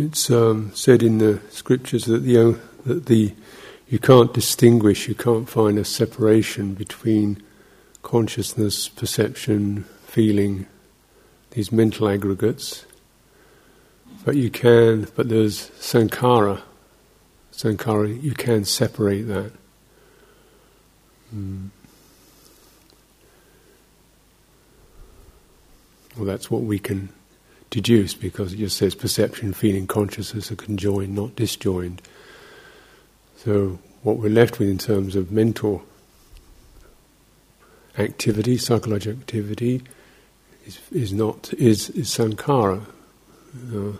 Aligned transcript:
It's 0.00 0.30
um, 0.30 0.72
said 0.74 1.02
in 1.02 1.18
the 1.18 1.40
scriptures 1.50 2.06
that 2.06 2.20
the 2.20 2.58
that 2.86 3.04
the 3.04 3.34
you 3.86 3.98
can't 3.98 4.32
distinguish, 4.32 5.08
you 5.08 5.14
can't 5.14 5.46
find 5.46 5.78
a 5.78 5.84
separation 5.84 6.72
between 6.72 7.42
consciousness, 8.02 8.88
perception, 8.88 9.84
feeling, 10.06 10.66
these 11.50 11.70
mental 11.70 12.08
aggregates. 12.08 12.86
But 14.24 14.36
you 14.36 14.48
can, 14.48 15.06
but 15.16 15.28
there's 15.28 15.68
sankhara. 15.70 16.62
Sankhara, 17.52 18.22
you 18.22 18.32
can 18.32 18.64
separate 18.64 19.22
that. 19.22 19.52
Mm. 21.34 21.68
Well, 26.16 26.24
that's 26.24 26.50
what 26.50 26.62
we 26.62 26.78
can 26.78 27.10
deduce 27.70 28.14
because 28.14 28.52
it 28.52 28.58
just 28.58 28.76
says 28.76 28.94
perception, 28.94 29.52
feeling, 29.52 29.86
consciousness 29.86 30.50
are 30.50 30.56
conjoined, 30.56 31.14
not 31.14 31.36
disjoined. 31.36 32.02
So, 33.36 33.78
what 34.02 34.18
we're 34.18 34.28
left 34.28 34.58
with 34.58 34.68
in 34.68 34.78
terms 34.78 35.16
of 35.16 35.30
mental 35.30 35.82
activity, 37.96 38.58
psychological 38.58 39.20
activity, 39.20 39.82
is, 40.66 40.80
is 40.90 41.12
not 41.12 41.52
is, 41.54 41.90
is 41.90 42.08
sankhara. 42.08 42.82
Uh, 43.74 43.96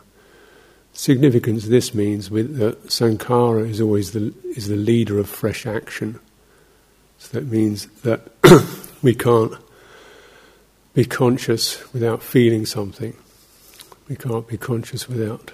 significance 0.93 1.67
this 1.67 1.95
means 1.95 2.31
with 2.31 2.57
that 2.59 2.83
sankhara 2.87 3.69
is 3.69 3.81
always 3.81 4.13
the 4.13 4.35
is 4.57 4.69
the 4.69 4.77
leader 4.77 5.19
of 5.19 5.29
fresh 5.29 5.67
action. 5.67 6.19
So 7.19 7.39
that 7.39 7.47
means 7.47 7.87
that 8.03 8.21
we 9.03 9.15
can't 9.15 9.55
be 10.95 11.05
conscious 11.05 11.93
without 11.93 12.23
feeling 12.23 12.67
something. 12.67 13.15
We 14.11 14.17
can't 14.17 14.49
be 14.49 14.59
conscious 14.59 15.09
without 15.09 15.53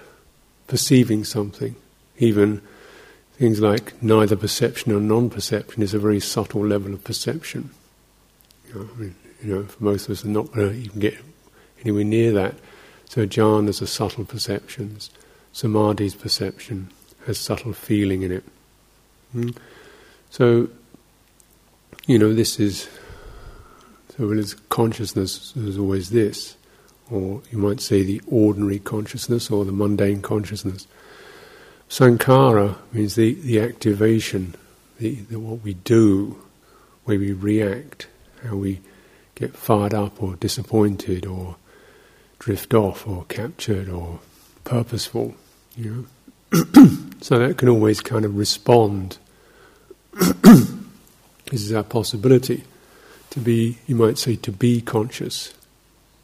perceiving 0.65 1.23
something. 1.23 1.75
Even 2.17 2.63
things 3.33 3.61
like 3.61 4.01
neither 4.01 4.35
perception 4.35 4.91
or 4.91 4.99
non-perception 4.99 5.83
is 5.83 5.93
a 5.93 5.99
very 5.99 6.19
subtle 6.19 6.65
level 6.65 6.91
of 6.91 7.03
perception. 7.03 7.69
You 8.67 8.73
know, 8.73 8.89
I 8.95 8.99
mean, 8.99 9.15
you 9.43 9.55
know 9.55 9.63
for 9.65 9.83
most 9.83 10.05
of 10.05 10.11
us, 10.11 10.25
are 10.25 10.29
not 10.29 10.51
going 10.51 10.69
to 10.69 10.75
even 10.75 10.99
get 10.99 11.17
anywhere 11.81 12.03
near 12.03 12.31
that. 12.31 12.55
So 13.05 13.27
jhanas 13.27 13.79
are 13.83 13.85
subtle 13.85 14.25
perceptions. 14.25 15.11
Samadhi's 15.53 16.15
perception 16.15 16.89
has 17.27 17.37
subtle 17.37 17.73
feeling 17.73 18.23
in 18.23 18.31
it. 18.31 18.43
Mm? 19.35 19.55
So, 20.31 20.69
you 22.07 22.17
know, 22.17 22.33
this 22.33 22.59
is 22.59 22.89
so 24.17 24.31
is 24.31 24.55
consciousness 24.69 25.55
is 25.55 25.77
always 25.77 26.09
this, 26.09 26.57
or 27.09 27.41
you 27.51 27.57
might 27.57 27.81
say 27.81 28.03
the 28.03 28.21
ordinary 28.27 28.79
consciousness 28.79 29.49
or 29.49 29.65
the 29.65 29.71
mundane 29.71 30.21
consciousness. 30.21 30.87
Sankhara 31.89 32.75
means 32.91 33.15
the, 33.15 33.33
the 33.35 33.61
activation, 33.61 34.55
the, 34.99 35.15
the 35.15 35.39
what 35.39 35.63
we 35.63 35.73
do, 35.73 36.43
where 37.05 37.17
we 37.17 37.31
react, 37.31 38.07
how 38.43 38.55
we 38.55 38.81
get 39.35 39.55
fired 39.55 39.93
up 39.93 40.21
or 40.21 40.35
disappointed 40.35 41.25
or 41.25 41.55
drift 42.39 42.73
off 42.73 43.07
or 43.07 43.23
captured 43.25 43.89
or 43.89 44.19
purposeful, 44.63 45.35
you 45.75 46.07
know. 46.51 46.63
so 47.21 47.39
that 47.39 47.57
can 47.57 47.69
always 47.69 48.01
kind 48.01 48.25
of 48.25 48.35
respond. 48.37 49.17
this 50.13 50.71
is 51.51 51.73
our 51.73 51.83
possibility 51.83 52.63
to 53.29 53.39
be, 53.39 53.77
you 53.85 53.95
might 53.95 54.17
say, 54.17 54.35
to 54.35 54.51
be 54.51 54.81
conscious, 54.81 55.53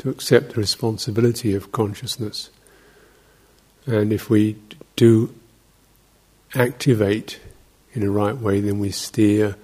to 0.03 0.09
accept 0.09 0.49
the 0.49 0.59
responsibility 0.59 1.55
of 1.55 1.71
consciousness. 1.71 2.49
And 3.85 4.11
if 4.11 4.29
we 4.29 4.57
do 4.97 5.33
activate 6.55 7.39
in 7.93 8.03
a 8.03 8.11
right 8.11 8.35
way, 8.35 8.59
then 8.59 8.79
we 8.79 8.91
steer 8.91 9.55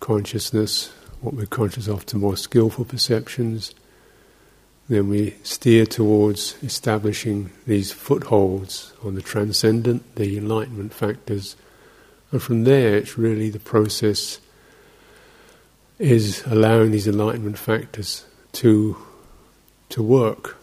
consciousness, 0.00 0.92
what 1.22 1.32
we're 1.32 1.46
conscious 1.46 1.88
of, 1.88 2.04
to 2.06 2.18
more 2.18 2.36
skillful 2.36 2.84
perceptions. 2.84 3.74
Then 4.90 5.08
we 5.08 5.34
steer 5.42 5.86
towards 5.86 6.62
establishing 6.62 7.50
these 7.66 7.90
footholds 7.90 8.92
on 9.02 9.14
the 9.14 9.22
transcendent, 9.22 10.16
the 10.16 10.36
enlightenment 10.36 10.92
factors. 10.92 11.56
And 12.32 12.42
from 12.42 12.64
there, 12.64 12.96
it's 12.98 13.16
really 13.16 13.48
the 13.48 13.60
process 13.60 14.40
is 15.98 16.42
allowing 16.44 16.90
these 16.90 17.08
enlightenment 17.08 17.56
factors 17.56 18.26
to 18.52 18.98
to 19.94 20.02
work. 20.02 20.56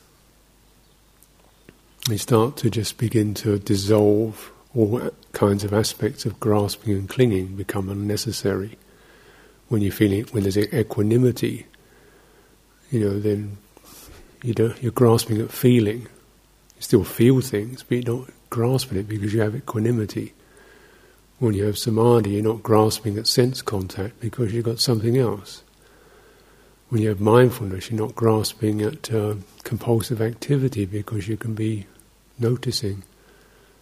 They 2.10 2.18
start 2.18 2.58
to 2.58 2.70
just 2.70 2.98
begin 2.98 3.34
to 3.36 3.58
dissolve 3.60 4.52
all 4.76 5.10
kinds 5.32 5.64
of 5.64 5.74
aspects 5.74 6.26
of 6.26 6.38
grasping 6.42 6.92
and 6.92 7.08
clinging 7.08 7.56
become 7.56 7.88
unnecessary. 7.90 8.78
When 9.70 9.82
you're 9.82 9.94
feeling, 9.94 10.26
when 10.32 10.44
there's 10.44 10.58
equanimity, 10.58 11.66
you 12.90 13.00
know, 13.00 13.20
then 13.22 13.58
you 14.44 14.54
don't, 14.54 14.84
you're 14.84 14.92
grasping 14.92 15.40
at 15.40 15.50
feeling. 15.50 16.02
You 16.76 16.82
still 16.82 17.06
feel 17.06 17.40
things, 17.40 17.84
but 17.84 18.06
you're 18.06 18.18
not 18.18 18.30
grasping 18.50 18.98
it 18.98 19.08
because 19.08 19.34
you 19.34 19.40
have 19.40 19.56
equanimity. 19.56 20.34
When 21.40 21.54
you 21.54 21.64
have 21.64 21.78
samadhi, 21.78 22.32
you're 22.32 22.44
not 22.44 22.64
grasping 22.64 23.18
at 23.18 23.28
sense 23.28 23.62
contact 23.62 24.20
because 24.20 24.54
you've 24.54 24.66
got 24.66 24.82
something 24.82 25.18
else. 25.18 25.64
When 26.92 27.02
you 27.02 27.08
have 27.08 27.22
mindfulness, 27.22 27.90
you're 27.90 28.02
not 28.02 28.16
grasping 28.16 28.82
at 28.82 29.14
uh, 29.14 29.36
compulsive 29.64 30.22
activity 30.22 30.84
because 30.84 31.26
you 31.26 31.38
can 31.38 31.54
be 31.54 31.86
noticing. 32.38 33.04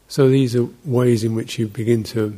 So 0.08 0.30
these 0.30 0.56
are 0.56 0.68
ways 0.86 1.24
in 1.24 1.34
which 1.34 1.58
you 1.58 1.68
begin 1.68 2.04
to, 2.04 2.38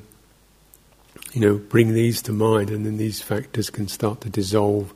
you 1.33 1.41
know, 1.41 1.57
bring 1.57 1.93
these 1.93 2.21
to 2.21 2.31
mind, 2.31 2.69
and 2.69 2.85
then 2.85 2.95
these 2.95 3.21
factors 3.21 3.69
can 3.69 3.89
start 3.89 4.21
to 4.21 4.29
dissolve 4.29 4.93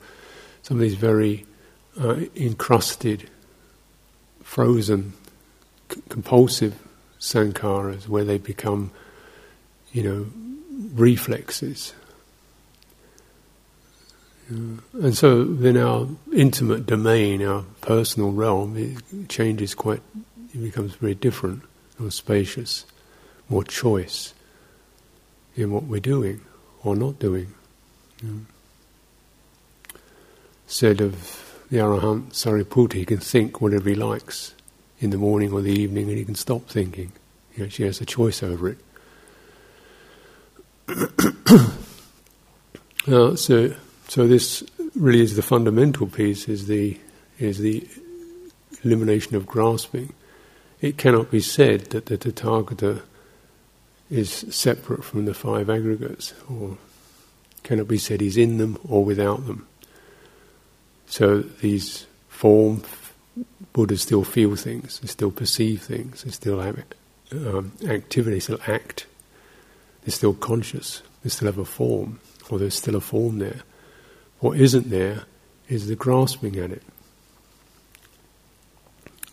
some 0.62 0.78
of 0.78 0.80
these 0.80 0.94
very 0.94 1.44
uh, 2.00 2.20
encrusted, 2.34 3.28
frozen, 4.42 5.12
c- 5.92 6.00
compulsive 6.08 6.74
sankharas, 7.20 8.08
where 8.08 8.24
they 8.24 8.38
become 8.38 8.92
you 9.92 10.02
know, 10.02 10.26
reflexes. 10.94 11.92
And 14.48 15.16
so 15.16 15.44
then 15.44 15.76
our 15.76 16.06
intimate 16.32 16.86
domain, 16.86 17.42
our 17.42 17.64
personal 17.80 18.30
realm, 18.30 18.76
it 18.76 19.28
changes 19.28 19.74
quite, 19.74 20.02
it 20.54 20.58
becomes 20.58 20.94
very 20.94 21.14
different, 21.14 21.62
more 21.98 22.12
spacious, 22.12 22.86
more 23.48 23.64
choice 23.64 24.34
in 25.56 25.72
what 25.72 25.84
we're 25.84 26.00
doing 26.00 26.42
or 26.84 26.94
not 26.94 27.18
doing. 27.18 27.54
Said 30.66 31.00
of 31.00 31.64
the 31.70 31.78
Arahant 31.78 32.32
Sariputta, 32.32 32.94
he 32.94 33.04
can 33.04 33.18
think 33.18 33.60
whatever 33.60 33.88
he 33.88 33.96
likes 33.96 34.54
in 35.00 35.10
the 35.10 35.18
morning 35.18 35.52
or 35.52 35.60
the 35.60 35.72
evening 35.72 36.08
and 36.08 36.18
he 36.18 36.24
can 36.24 36.36
stop 36.36 36.68
thinking. 36.68 37.12
He 37.52 37.64
actually 37.64 37.86
has 37.86 38.00
a 38.00 38.06
choice 38.06 38.42
over 38.42 38.68
it. 38.68 38.78
uh, 43.08 43.34
so, 43.34 43.74
so 44.08 44.26
this 44.26 44.62
really 44.94 45.20
is 45.20 45.36
the 45.36 45.42
fundamental 45.42 46.06
piece: 46.06 46.48
is 46.48 46.66
the 46.66 46.98
is 47.38 47.58
the 47.58 47.86
elimination 48.82 49.36
of 49.36 49.46
grasping. 49.46 50.12
It 50.80 50.98
cannot 50.98 51.30
be 51.30 51.40
said 51.40 51.86
that 51.90 52.06
the 52.06 52.18
Tathagata 52.18 53.02
is 54.10 54.30
separate 54.50 55.04
from 55.04 55.24
the 55.24 55.34
five 55.34 55.68
aggregates, 55.68 56.34
or 56.48 56.78
cannot 57.62 57.88
be 57.88 57.98
said 57.98 58.20
he's 58.20 58.36
in 58.36 58.58
them 58.58 58.78
or 58.88 59.04
without 59.04 59.46
them. 59.46 59.66
So 61.06 61.40
these 61.40 62.06
form 62.28 62.82
Buddhas 63.72 64.02
still 64.02 64.24
feel 64.24 64.56
things, 64.56 65.00
they 65.00 65.08
still 65.08 65.30
perceive 65.30 65.82
things, 65.82 66.22
they 66.22 66.30
still 66.30 66.60
have 66.60 66.82
um, 67.32 67.72
activity, 67.86 68.40
still 68.40 68.60
act 68.66 69.06
they're 70.06 70.12
still 70.12 70.34
conscious, 70.34 71.02
they 71.24 71.30
still 71.30 71.46
have 71.46 71.58
a 71.58 71.64
form, 71.64 72.20
or 72.48 72.60
there's 72.60 72.76
still 72.76 72.94
a 72.94 73.00
form 73.00 73.40
there. 73.40 73.62
What 74.46 74.60
isn't 74.60 74.90
there 74.90 75.24
is 75.68 75.88
the 75.88 75.96
grasping 75.96 76.56
at 76.56 76.70
it, 76.70 76.84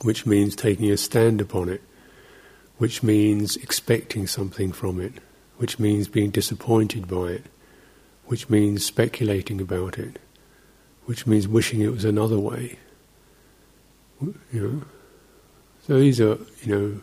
which 0.01 0.25
means 0.25 0.55
taking 0.55 0.89
a 0.89 0.97
stand 0.97 1.39
upon 1.39 1.69
it, 1.69 1.83
which 2.79 3.03
means 3.03 3.55
expecting 3.57 4.25
something 4.25 4.71
from 4.71 4.99
it, 4.99 5.13
which 5.57 5.77
means 5.77 6.07
being 6.07 6.31
disappointed 6.31 7.07
by 7.07 7.27
it, 7.27 7.45
which 8.25 8.49
means 8.49 8.83
speculating 8.83 9.61
about 9.61 9.99
it, 9.99 10.17
which 11.05 11.27
means 11.27 11.47
wishing 11.47 11.81
it 11.81 11.91
was 11.91 12.05
another 12.05 12.39
way. 12.39 12.79
You 14.19 14.33
know, 14.51 14.81
so 15.85 15.99
these 15.99 16.19
are 16.21 16.39
you 16.63 17.01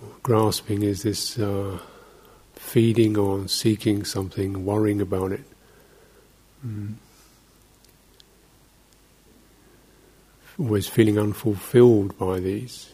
know, 0.00 0.08
grasping 0.22 0.82
is 0.82 1.02
this. 1.02 1.38
Uh, 1.38 1.80
feeding 2.54 3.16
on 3.18 3.46
seeking 3.46 4.02
something, 4.04 4.64
worrying 4.64 5.00
about 5.02 5.30
it. 5.30 5.44
Mm. 6.66 6.94
Always 10.58 10.88
feeling 10.88 11.18
unfulfilled 11.18 12.18
by 12.18 12.40
these. 12.40 12.90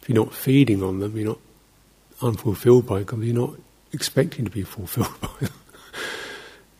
if 0.00 0.08
you're 0.08 0.24
not 0.24 0.32
feeding 0.32 0.82
on 0.82 1.00
them, 1.00 1.16
you're 1.16 1.26
not 1.26 1.40
unfulfilled 2.22 2.86
by 2.86 3.02
them, 3.02 3.22
you're 3.22 3.34
not 3.34 3.54
expecting 3.92 4.44
to 4.44 4.50
be 4.50 4.62
fulfilled 4.62 5.14
by 5.20 5.28
them. 5.40 5.52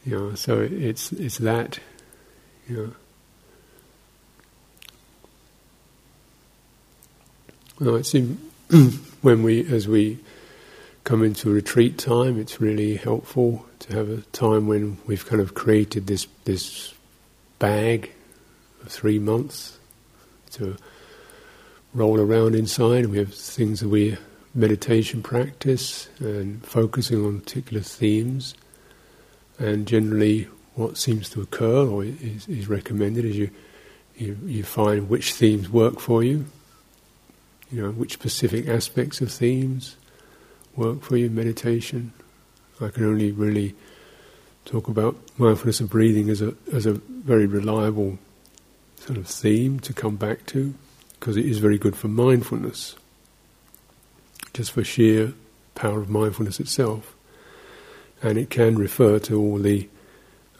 know, 0.07 0.35
so 0.35 0.61
it's 0.61 1.13
it's 1.13 1.39
that, 1.39 1.81
you 2.69 2.77
know. 2.77 2.93
Well, 7.81 7.97
it's 7.97 8.15
in, 8.15 8.39
when 9.23 9.43
we, 9.43 9.67
as 9.73 9.89
we 9.89 10.19
come 11.03 11.25
into 11.25 11.51
retreat 11.51 11.99
time, 11.99 12.39
it's 12.39 12.61
really 12.61 12.95
helpful 12.97 13.67
to 13.83 13.95
have 13.95 14.09
a 14.09 14.21
time 14.33 14.67
when 14.67 14.99
we've 15.07 15.27
kind 15.27 15.43
of 15.43 15.55
created 15.55 16.07
this 16.07 16.27
this 16.45 16.95
bag 17.59 18.13
of 18.83 18.89
three 18.89 19.19
months 19.19 19.79
to 20.51 20.77
roll 21.95 22.19
around 22.21 22.55
inside. 22.55 23.07
We 23.07 23.19
have 23.19 23.35
things 23.35 23.81
that 23.81 23.89
we 23.89 24.17
meditation 24.55 25.23
practice 25.23 26.09
and 26.19 26.65
focusing 26.65 27.25
on 27.25 27.41
particular 27.41 27.83
themes. 27.83 28.55
And 29.59 29.87
generally, 29.87 30.49
what 30.75 30.97
seems 30.97 31.29
to 31.31 31.41
occur 31.41 31.87
or 31.87 32.05
is, 32.05 32.49
is 32.49 32.69
recommended 32.69 33.25
is 33.25 33.37
you, 33.37 33.51
you 34.17 34.39
you 34.45 34.63
find 34.63 35.09
which 35.09 35.35
themes 35.35 35.69
work 35.69 36.01
for 36.01 36.23
you. 36.23 36.47
You 37.71 37.83
know 37.83 37.91
which 37.91 38.13
specific 38.13 38.69
aspects 38.69 39.21
of 39.21 39.33
themes 39.33 39.97
work 40.77 41.03
for 41.03 41.17
you. 41.17 41.31
Meditation. 41.31 42.13
I 42.81 42.89
can 42.89 43.05
only 43.05 43.33
really 43.33 43.75
talk 44.65 44.89
about 44.89 45.17
mindfulness 45.39 45.81
of 45.81 45.91
breathing 45.91 46.29
as 46.29 46.41
a 46.41 46.55
as 46.73 46.87
a 46.87 46.93
very 46.93 47.47
reliable 47.47 48.19
sort 48.97 49.19
of 49.19 49.27
theme 49.27 49.81
to 49.81 49.93
come 49.93 50.17
back 50.17 50.47
to 50.47 50.75
because 51.19 51.37
it 51.37 51.47
is 51.47 51.59
very 51.59 51.79
good 51.79 51.95
for 51.95 52.09
mindfulness, 52.09 52.97
just 54.55 54.73
for 54.73 54.83
sheer 54.83 55.35
power 55.75 56.01
of 56.01 56.11
mindfulness 56.11 56.59
itself, 56.59 57.15
and 58.23 58.37
it 58.37 58.51
can 58.51 58.77
refer 58.77 59.19
to 59.21 59.39
all 59.41 59.59
the 59.59 59.89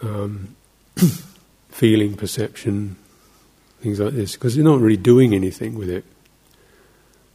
um, 0.03 0.55
feeling, 1.69 2.15
perception, 2.15 2.97
things 3.81 3.99
like 3.99 4.15
this, 4.15 4.35
because 4.35 4.57
you're 4.57 4.65
not 4.65 4.81
really 4.81 4.97
doing 4.97 5.35
anything 5.35 5.75
with 5.75 5.91
it. 5.91 6.05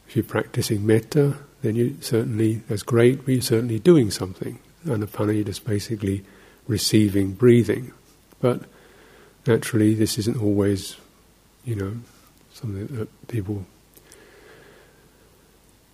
If 0.06 0.16
you're 0.16 0.24
practicing 0.24 0.86
metta, 0.86 1.36
then 1.60 1.76
you 1.76 1.98
certainly 2.00 2.62
that's 2.68 2.82
great, 2.82 3.26
but 3.26 3.32
you're 3.32 3.42
certainly 3.42 3.78
doing 3.78 4.10
something. 4.10 4.58
Anapana, 4.88 5.34
you're 5.34 5.44
just 5.44 5.64
basically 5.64 6.24
receiving 6.66 7.32
breathing. 7.32 7.92
But 8.40 8.62
naturally, 9.46 9.94
this 9.94 10.18
isn't 10.18 10.40
always, 10.40 10.96
you 11.64 11.74
know, 11.74 11.94
something 12.52 12.86
that 12.98 13.28
people 13.28 13.64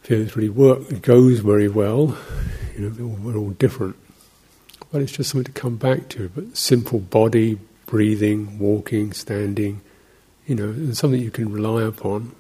feel 0.03 0.21
it 0.23 0.37
really 0.37 0.49
work. 0.49 0.91
It 0.91 1.03
goes 1.03 1.41
very 1.41 1.69
well. 1.69 2.17
You 2.77 2.91
know, 2.91 3.07
we're 3.07 3.37
all 3.37 3.51
different, 3.51 3.97
but 4.91 5.01
it's 5.01 5.13
just 5.13 5.31
something 5.31 5.53
to 5.53 5.61
come 5.61 5.77
back 5.77 6.09
to. 6.11 6.29
But 6.29 6.57
simple 6.57 6.99
body, 6.99 7.59
breathing, 7.87 8.59
walking, 8.59 9.13
standing, 9.13 9.81
you 10.47 10.55
know, 10.55 10.65
and 10.65 10.97
something 10.97 11.21
you 11.21 11.31
can 11.31 11.53
rely 11.53 11.83
upon. 11.83 12.35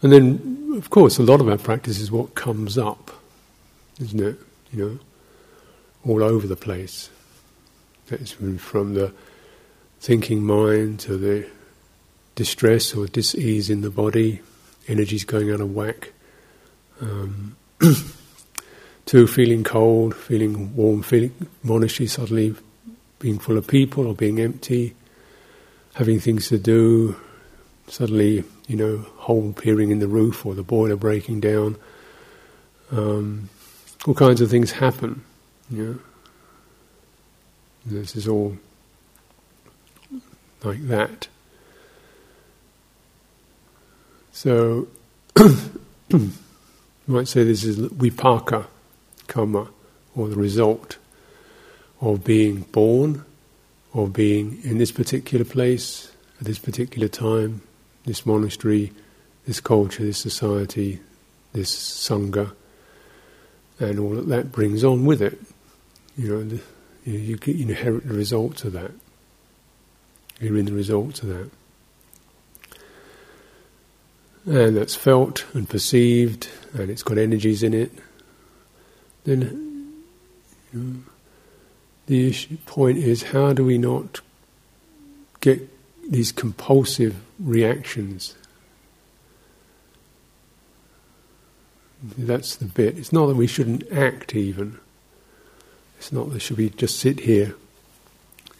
And 0.00 0.12
then, 0.12 0.74
of 0.76 0.90
course, 0.90 1.18
a 1.18 1.22
lot 1.22 1.40
of 1.40 1.48
our 1.48 1.58
practice 1.58 1.98
is 1.98 2.12
what 2.12 2.34
comes 2.34 2.76
up, 2.78 3.10
isn't 4.00 4.20
it? 4.20 4.38
You 4.72 4.84
know 4.84 4.98
all 6.06 6.22
over 6.22 6.46
the 6.46 6.56
place. 6.56 7.10
That's 8.06 8.32
from 8.32 8.94
the 8.94 9.12
thinking 10.00 10.44
mind 10.44 11.00
to 11.00 11.16
the 11.16 11.48
distress 12.34 12.94
or 12.94 13.06
dis-ease 13.06 13.70
in 13.70 13.80
the 13.80 13.90
body, 13.90 14.40
energies 14.88 15.24
going 15.24 15.50
out 15.50 15.60
of 15.60 15.74
whack, 15.74 16.12
um, 17.00 17.56
to 19.06 19.26
feeling 19.26 19.64
cold, 19.64 20.14
feeling 20.14 20.74
warm, 20.76 21.02
feeling 21.02 21.32
monastery 21.62 22.06
suddenly 22.06 22.54
being 23.18 23.38
full 23.38 23.56
of 23.56 23.66
people 23.66 24.06
or 24.06 24.14
being 24.14 24.40
empty, 24.40 24.94
having 25.94 26.20
things 26.20 26.48
to 26.48 26.58
do, 26.58 27.16
suddenly, 27.88 28.44
you 28.66 28.76
know, 28.76 28.98
hole 29.16 29.48
appearing 29.48 29.90
in 29.90 30.00
the 30.00 30.08
roof 30.08 30.44
or 30.44 30.54
the 30.54 30.62
boiler 30.62 30.96
breaking 30.96 31.40
down. 31.40 31.76
Um, 32.90 33.48
all 34.06 34.14
kinds 34.14 34.40
of 34.40 34.50
things 34.50 34.72
happen. 34.72 35.22
Yeah. 35.70 35.94
This 37.86 38.16
is 38.16 38.28
all 38.28 38.56
like 40.62 40.86
that. 40.88 41.28
So, 44.32 44.88
you 45.38 45.52
might 47.06 47.28
say 47.28 47.44
this 47.44 47.64
is 47.64 47.78
vipaka 47.78 48.66
karma, 49.26 49.68
or 50.16 50.28
the 50.28 50.36
result 50.36 50.98
of 52.00 52.24
being 52.24 52.60
born, 52.72 53.24
or 53.92 54.08
being 54.08 54.60
in 54.64 54.78
this 54.78 54.90
particular 54.90 55.44
place, 55.44 56.10
at 56.40 56.46
this 56.46 56.58
particular 56.58 57.08
time, 57.08 57.62
this 58.04 58.26
monastery, 58.26 58.92
this 59.46 59.60
culture, 59.60 60.02
this 60.02 60.18
society, 60.18 61.00
this 61.52 61.74
sangha, 61.74 62.52
and 63.78 63.98
all 63.98 64.10
that 64.10 64.28
that 64.28 64.52
brings 64.52 64.84
on 64.84 65.04
with 65.04 65.20
it. 65.20 65.38
You 66.16 66.28
know, 66.28 66.44
the, 66.44 66.60
you, 67.04 67.18
you, 67.18 67.38
you 67.44 67.62
inherit 67.68 68.06
the 68.06 68.14
results 68.14 68.64
of 68.64 68.72
that. 68.72 68.92
You're 70.40 70.58
in 70.58 70.66
the 70.66 70.72
results 70.72 71.22
of 71.22 71.28
that. 71.28 71.50
And 74.46 74.76
that's 74.76 74.94
felt 74.94 75.46
and 75.54 75.68
perceived, 75.68 76.48
and 76.74 76.90
it's 76.90 77.02
got 77.02 77.16
energies 77.16 77.62
in 77.62 77.72
it. 77.72 77.92
Then 79.24 80.04
you 80.72 80.80
know, 80.80 81.00
the 82.06 82.28
issue, 82.28 82.58
point 82.66 82.98
is 82.98 83.22
how 83.24 83.54
do 83.54 83.64
we 83.64 83.78
not 83.78 84.20
get 85.40 85.70
these 86.08 86.30
compulsive 86.30 87.16
reactions? 87.38 88.34
That's 92.04 92.56
the 92.56 92.66
bit. 92.66 92.98
It's 92.98 93.12
not 93.12 93.26
that 93.26 93.36
we 93.36 93.46
shouldn't 93.46 93.90
act 93.90 94.34
even. 94.34 94.78
It's 95.98 96.12
not 96.12 96.30
that 96.32 96.40
should 96.40 96.58
we 96.58 96.68
just 96.68 96.98
sit 96.98 97.20
here. 97.20 97.54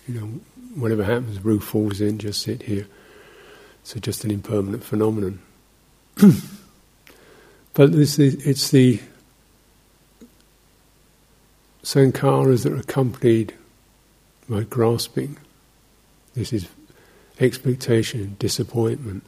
You 0.08 0.20
know, 0.20 0.26
whatever 0.75 1.05
happens, 1.05 1.44
roof 1.44 1.64
falls 1.64 2.00
in, 2.00 2.19
just 2.19 2.41
sit 2.43 2.62
here. 2.62 2.87
So 3.82 4.00
just 4.00 4.25
an 4.25 4.31
impermanent 4.31 4.82
phenomenon. 4.82 5.41
but 7.74 7.94
it's 7.94 8.17
the, 8.17 8.29
it's 8.44 8.70
the 8.70 9.01
sankharas 11.82 12.63
that 12.63 12.72
are 12.72 12.77
accompanied 12.77 13.53
by 14.48 14.63
grasping. 14.63 15.36
This 16.34 16.53
is 16.53 16.69
expectation, 17.39 18.36
disappointment, 18.39 19.24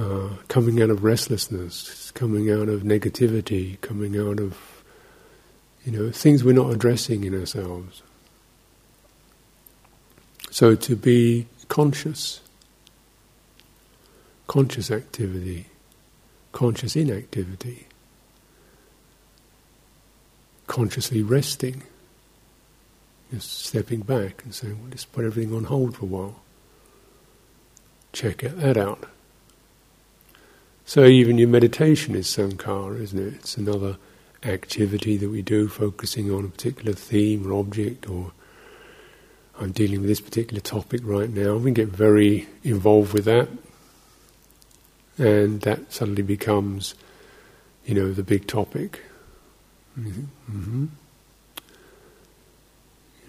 uh, 0.00 0.30
coming 0.48 0.80
out 0.80 0.88
of 0.88 1.04
restlessness, 1.04 2.10
coming 2.12 2.50
out 2.50 2.68
of 2.68 2.82
negativity, 2.82 3.78
coming 3.82 4.18
out 4.18 4.40
of 4.40 4.56
you 5.84 5.92
know, 5.92 6.10
things 6.10 6.44
we're 6.44 6.54
not 6.54 6.72
addressing 6.72 7.24
in 7.24 7.38
ourselves. 7.38 8.02
So 10.50 10.74
to 10.74 10.96
be 10.96 11.46
conscious, 11.68 12.40
conscious 14.46 14.90
activity, 14.90 15.66
conscious 16.52 16.96
inactivity, 16.96 17.86
consciously 20.66 21.22
resting, 21.22 21.82
just 23.32 23.66
stepping 23.66 24.00
back 24.00 24.42
and 24.44 24.54
saying, 24.54 24.80
well, 24.80 24.90
just 24.90 25.12
put 25.12 25.24
everything 25.24 25.54
on 25.54 25.64
hold 25.64 25.96
for 25.96 26.04
a 26.04 26.08
while. 26.08 26.40
Check 28.12 28.38
that 28.38 28.76
out. 28.76 29.04
So 30.90 31.04
even 31.04 31.38
your 31.38 31.46
meditation 31.46 32.16
is 32.16 32.26
sankhara, 32.26 33.00
isn't 33.00 33.16
it? 33.16 33.34
It's 33.34 33.56
another 33.56 33.96
activity 34.42 35.16
that 35.18 35.28
we 35.28 35.40
do, 35.40 35.68
focusing 35.68 36.32
on 36.32 36.46
a 36.46 36.48
particular 36.48 36.94
theme 36.94 37.46
or 37.46 37.60
object, 37.60 38.10
or 38.10 38.32
I'm 39.60 39.70
dealing 39.70 40.00
with 40.00 40.08
this 40.08 40.20
particular 40.20 40.60
topic 40.60 41.02
right 41.04 41.30
now. 41.30 41.58
We 41.58 41.70
get 41.70 41.90
very 41.90 42.48
involved 42.64 43.12
with 43.12 43.24
that, 43.26 43.48
and 45.16 45.60
that 45.60 45.92
suddenly 45.92 46.22
becomes, 46.22 46.96
you 47.86 47.94
know, 47.94 48.12
the 48.12 48.24
big 48.24 48.48
topic. 48.48 49.00
Mm-hmm. 49.96 50.86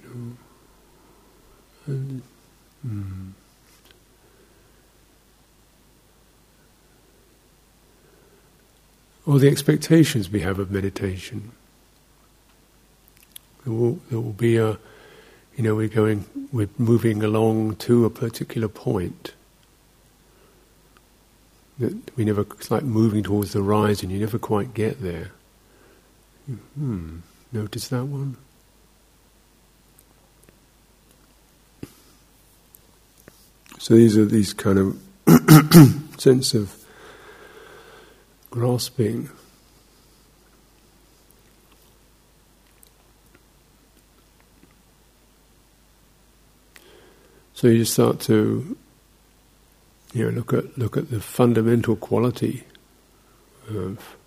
You 0.04 0.36
know, 1.88 2.22
mm. 2.88 3.34
Or 9.32 9.40
the 9.40 9.48
expectations 9.48 10.30
we 10.30 10.42
have 10.42 10.60
of 10.60 10.72
meditation. 10.72 11.54
There 13.64 13.74
will, 13.74 13.94
there 14.10 14.20
will 14.20 14.34
be 14.34 14.58
a, 14.58 14.78
you 15.56 15.64
know, 15.64 15.74
we're 15.74 15.88
going, 15.88 16.26
we're 16.52 16.68
moving 16.78 17.24
along 17.24 17.78
to 17.78 18.04
a 18.04 18.10
particular 18.10 18.68
point. 18.68 19.34
That 21.80 22.14
we 22.18 22.26
never, 22.26 22.42
it's 22.42 22.70
like 22.70 22.84
moving 22.84 23.24
towards 23.24 23.54
the 23.54 23.64
horizon, 23.64 24.10
you 24.10 24.20
never 24.20 24.38
quite 24.38 24.74
get 24.74 25.02
there. 25.02 25.32
Hmm, 26.76 27.20
notice 27.54 27.88
that 27.88 28.04
one? 28.04 28.36
So 33.80 33.94
these 33.94 34.18
are 34.18 34.26
these 34.26 34.52
kind 34.52 34.78
of 34.78 36.20
sense 36.20 36.54
of 36.54 36.81
grasping. 38.52 39.30
So 47.54 47.68
you 47.68 47.86
start 47.86 48.20
to, 48.22 48.76
you 50.14 50.26
know, 50.26 50.32
look 50.32 50.54
at 50.54 50.78
look 50.78 50.98
at 50.98 51.10
the 51.10 51.22
fundamental 51.22 51.96
quality 51.96 52.64
of, 53.70 54.18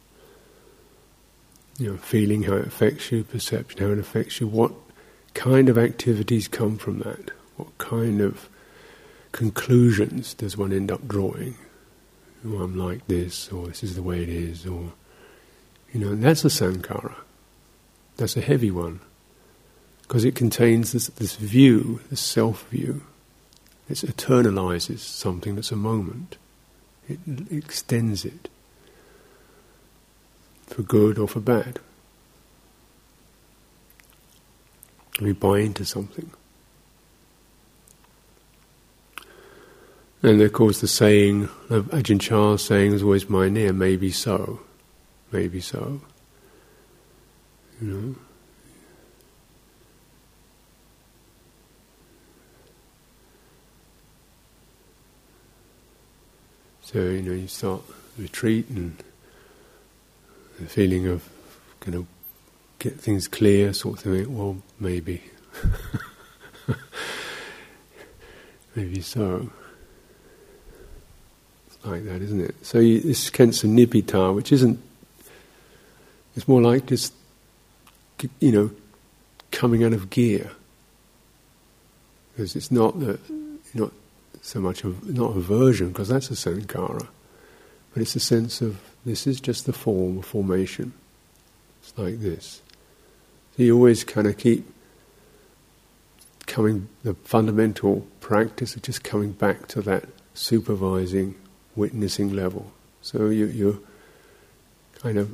you 1.79 1.91
know, 1.91 1.97
feeling 1.99 2.45
how 2.45 2.55
it 2.55 2.67
affects 2.67 3.13
you, 3.13 3.25
perception 3.25 3.81
how 3.81 3.91
it 3.91 3.99
affects 3.99 4.41
you. 4.41 4.47
What 4.47 4.73
kind 5.35 5.69
of 5.69 5.77
activities 5.77 6.49
come 6.49 6.79
from 6.79 7.01
that? 7.01 7.31
What 7.57 7.77
kind 7.79 8.21
of 8.21 8.49
conclusions 9.33 10.33
does 10.33 10.57
one 10.57 10.73
end 10.73 10.91
up 10.91 11.07
drawing? 11.07 11.57
Oh, 12.47 12.63
I'm 12.63 12.77
like 12.77 13.07
this, 13.07 13.51
or 13.51 13.69
this 13.69 13.83
is 13.83 13.95
the 13.95 14.03
way 14.03 14.23
it 14.23 14.29
is, 14.29 14.67
or 14.67 14.93
you 15.93 16.01
know, 16.01 16.15
that's 16.15 16.45
a 16.45 16.49
sankhara. 16.49 17.15
That's 18.17 18.37
a 18.37 18.41
heavy 18.41 18.71
one 18.71 19.01
because 20.03 20.25
it 20.25 20.35
contains 20.35 20.93
this, 20.93 21.09
this 21.09 21.37
view, 21.37 22.01
this 22.11 22.21
self 22.21 22.69
view. 22.69 23.03
It 23.89 23.99
eternalizes 23.99 24.99
something 24.99 25.55
that's 25.55 25.73
a 25.73 25.77
moment. 25.77 26.37
It 27.09 27.19
extends 27.51 28.25
it 28.25 28.49
for 30.67 30.83
good 30.83 31.19
or 31.19 31.29
for 31.29 31.41
bad. 31.41 31.79
We 35.21 35.33
buy 35.33 35.61
into 35.61 35.85
something. 35.85 36.31
And 40.25 40.41
of 40.41 40.55
course, 40.55 40.81
the 40.81 40.89
saying 40.89 41.51
of 41.69 41.85
Ajahn 41.89 42.19
Chah's 42.19 42.65
saying 42.65 42.95
is 42.95 43.03
always 43.03 43.29
mai 43.29 43.51
nae, 43.51 43.71
maybe 43.73 44.11
so, 44.11 44.61
maybe 45.31 45.61
so. 45.61 46.01
You 47.79 47.87
know? 47.87 48.15
So, 56.81 57.01
you 57.01 57.21
know, 57.21 57.33
you 57.33 57.47
start 57.47 57.83
retreat 58.17 58.71
and 58.71 58.97
the 60.59 60.65
feeling 60.65 61.07
of 61.07 61.29
kind 61.81 61.97
of 61.97 62.07
get 62.79 62.99
things 62.99 63.29
clear, 63.29 63.75
sort 63.75 63.99
of 63.99 64.05
thing, 64.05 64.35
well, 64.35 64.57
maybe. 64.81 65.23
maybe 68.75 69.03
so 69.03 69.51
like 71.87 72.05
that, 72.05 72.23
isn't 72.23 72.41
it? 72.41 72.55
So 72.65 72.79
you, 72.79 73.01
this 73.01 73.25
sense 73.25 73.65
of 73.65 73.71
nibbida, 73.71 74.35
which 74.35 74.53
isn't, 74.53 74.81
it's 76.37 76.49
more 76.49 76.63
like 76.63 76.87
just, 76.87 77.13
you 78.41 78.53
know, 78.53 78.71
coming 79.51 79.85
out 79.85 79.93
of 79.93 80.11
gear. 80.11 80.51
Because 82.33 82.57
it's 82.57 82.71
not 82.71 82.99
that, 83.01 83.21
not 83.75 83.93
so 84.43 84.61
much 84.61 84.85
of, 84.85 85.09
not 85.09 85.37
aversion, 85.37 85.89
because 85.89 86.09
that's 86.09 86.31
a 86.31 86.35
sankhara, 86.35 87.07
but 87.93 88.03
it's 88.03 88.17
a 88.17 88.21
sense 88.21 88.61
of 88.61 88.81
this 89.05 89.27
is 89.27 89.41
just 89.41 89.67
the 89.67 89.73
form, 89.73 90.23
formation. 90.23 90.93
It's 91.83 91.97
like 91.97 92.21
this. 92.21 92.63
So 93.57 93.63
you 93.63 93.77
always 93.77 94.03
kind 94.05 94.27
of 94.27 94.37
keep 94.37 94.67
coming, 96.47 96.89
the 97.05 97.15
fundamental 97.15 98.07
practice 98.21 98.75
of 98.75 98.83
just 98.83 99.05
coming 99.05 99.33
back 99.33 99.69
to 99.69 99.83
that 99.83 100.05
supervising 100.35 101.37
witnessing 101.77 102.33
level. 102.33 102.73
So 103.03 103.27
you, 103.27 103.47
you're 103.47 103.79
kind 104.95 105.19
of 105.19 105.31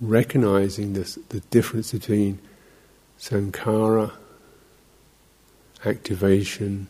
recognizing 0.00 0.94
this, 0.94 1.18
the 1.28 1.40
difference 1.40 1.92
between 1.92 2.38
sankhara, 3.18 4.12
activation, 5.84 6.88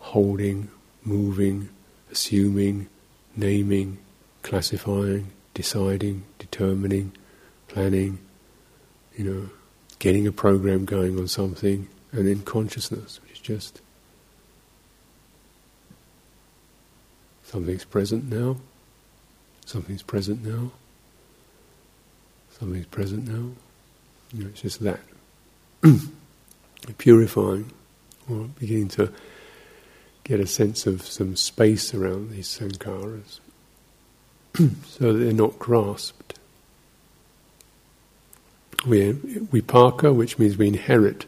holding, 0.00 0.70
moving, 1.04 1.68
assuming, 2.10 2.88
naming, 3.36 3.98
classifying, 4.42 5.30
deciding, 5.54 6.24
determining, 6.38 7.12
planning, 7.68 8.18
you 9.16 9.24
know, 9.24 9.50
getting 9.98 10.26
a 10.26 10.32
program 10.32 10.84
going 10.84 11.18
on 11.18 11.28
something, 11.28 11.88
and 12.12 12.26
then 12.26 12.40
consciousness, 12.42 13.20
which 13.22 13.32
is 13.32 13.38
just 13.40 13.80
Something's 17.50 17.84
present 17.86 18.30
now. 18.30 18.56
Something's 19.64 20.02
present 20.02 20.44
now. 20.44 20.70
Something's 22.50 22.86
present 22.86 23.26
now. 23.26 23.52
You 24.34 24.44
know, 24.44 24.50
it's 24.50 24.60
just 24.60 24.80
that. 24.80 25.00
Purifying, 26.98 27.72
or 28.28 28.48
beginning 28.58 28.88
to 28.88 29.10
get 30.24 30.40
a 30.40 30.46
sense 30.46 30.86
of 30.86 31.06
some 31.06 31.36
space 31.36 31.94
around 31.94 32.30
these 32.30 32.48
sankharas 32.48 33.40
so 34.84 35.12
that 35.12 35.18
they're 35.18 35.32
not 35.32 35.58
grasped. 35.58 36.38
We, 38.86 39.14
vipaka, 39.14 40.14
which 40.14 40.38
means 40.38 40.58
we 40.58 40.68
inherit. 40.68 41.24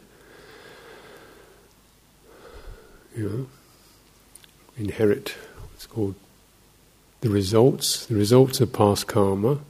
You 3.17 3.29
know, 3.29 3.47
inherit 4.77 5.35
it's 5.81 5.87
called 5.87 6.15
the 7.23 7.31
results, 7.31 8.05
the 8.05 8.15
results 8.15 8.61
of 8.61 8.71
past 8.71 9.07
karma, 9.07 9.61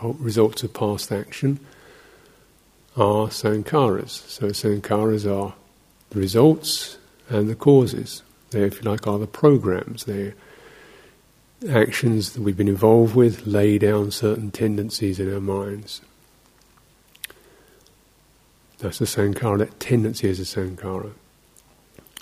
results 0.00 0.62
of 0.62 0.72
past 0.72 1.12
action, 1.12 1.60
are 2.96 3.26
sankharas. 3.26 4.26
So 4.26 4.46
sankharas 4.46 5.30
are 5.30 5.54
the 6.08 6.18
results 6.18 6.96
and 7.28 7.50
the 7.50 7.54
causes. 7.54 8.22
They, 8.52 8.62
if 8.62 8.82
you 8.82 8.90
like, 8.90 9.06
are 9.06 9.18
the 9.18 9.26
programs. 9.26 10.04
They're 10.04 10.34
actions 11.68 12.32
that 12.32 12.40
we've 12.40 12.56
been 12.56 12.66
involved 12.66 13.14
with, 13.14 13.46
lay 13.46 13.76
down 13.76 14.12
certain 14.12 14.50
tendencies 14.50 15.20
in 15.20 15.30
our 15.30 15.40
minds. 15.40 16.00
That's 18.78 19.02
a 19.02 19.04
sankhara, 19.04 19.58
that 19.58 19.78
tendency 19.78 20.26
is 20.26 20.40
a 20.40 20.44
sankhara. 20.44 21.12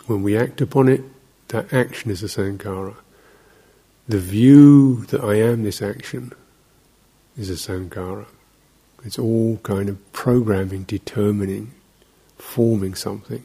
When 0.06 0.24
we 0.24 0.36
act 0.36 0.60
upon 0.60 0.88
it, 0.88 1.02
that 1.48 1.72
action 1.72 2.10
is 2.10 2.24
a 2.24 2.26
sankhara 2.26 2.96
the 4.08 4.18
view 4.18 5.04
that 5.06 5.22
I 5.22 5.34
am 5.34 5.62
this 5.62 5.80
action 5.80 6.32
is 7.36 7.50
a 7.50 7.54
sankhara. 7.54 8.26
It's 9.04 9.18
all 9.18 9.58
kind 9.58 9.88
of 9.88 10.12
programming, 10.12 10.84
determining, 10.84 11.72
forming 12.36 12.94
something. 12.94 13.44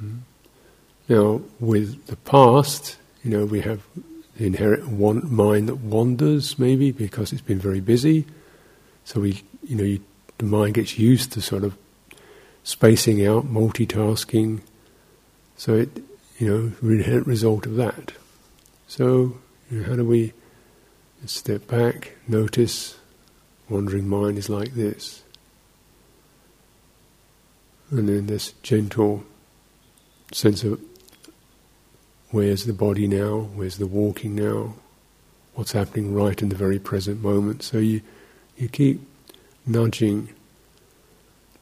Mm. 0.00 0.20
Now, 1.08 1.42
with 1.60 2.06
the 2.06 2.16
past, 2.16 2.98
you 3.24 3.30
know, 3.30 3.44
we 3.44 3.60
have 3.60 3.82
the 4.36 4.46
inherent 4.46 4.90
mind 5.30 5.68
that 5.68 5.76
wanders, 5.76 6.58
maybe 6.58 6.90
because 6.90 7.32
it's 7.32 7.42
been 7.42 7.58
very 7.58 7.80
busy. 7.80 8.26
So 9.04 9.20
we, 9.20 9.42
you 9.62 9.76
know, 9.76 9.84
you, 9.84 10.00
the 10.38 10.44
mind 10.44 10.74
gets 10.74 10.98
used 10.98 11.32
to 11.32 11.40
sort 11.40 11.64
of 11.64 11.76
spacing 12.64 13.26
out, 13.26 13.46
multitasking. 13.46 14.60
So 15.56 15.74
it, 15.74 16.02
you 16.38 16.48
know, 16.48 16.72
inherent 16.82 17.26
result 17.26 17.66
of 17.66 17.76
that. 17.76 18.12
So, 18.92 19.38
you 19.70 19.78
know, 19.78 19.84
how 19.84 19.96
do 19.96 20.04
we 20.04 20.34
step 21.24 21.66
back, 21.66 22.12
notice 22.28 22.98
wandering 23.70 24.06
mind 24.06 24.36
is 24.36 24.50
like 24.50 24.74
this? 24.74 25.22
And 27.90 28.06
then 28.06 28.26
this 28.26 28.52
gentle 28.62 29.24
sense 30.30 30.62
of 30.62 30.78
where's 32.32 32.66
the 32.66 32.74
body 32.74 33.08
now, 33.08 33.48
where's 33.54 33.78
the 33.78 33.86
walking 33.86 34.34
now, 34.34 34.74
what's 35.54 35.72
happening 35.72 36.12
right 36.12 36.42
in 36.42 36.50
the 36.50 36.54
very 36.54 36.78
present 36.78 37.22
moment. 37.22 37.62
So 37.62 37.78
you, 37.78 38.02
you 38.58 38.68
keep 38.68 39.00
nudging 39.64 40.34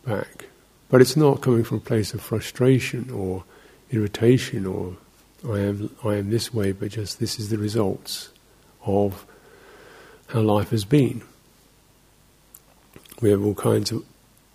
back. 0.05 0.47
But 0.89 1.01
it's 1.01 1.17
not 1.17 1.43
coming 1.43 1.63
from 1.63 1.77
a 1.77 1.81
place 1.81 2.13
of 2.13 2.23
frustration 2.23 3.09
or 3.09 3.45
irritation 3.93 4.67
or 4.67 4.97
I 5.49 5.61
am 5.61 5.97
I 6.05 6.17
am 6.17 6.31
this 6.31 6.53
way, 6.53 6.73
but 6.73 6.91
just 6.91 7.19
this 7.19 7.39
is 7.39 7.49
the 7.49 7.59
results 7.59 8.31
of 8.85 9.27
how 10.29 10.41
life 10.41 10.71
has 10.71 10.85
been. 10.85 11.23
We 13.21 13.31
have 13.31 13.45
all 13.45 13.55
kinds 13.55 13.93
of 13.93 14.05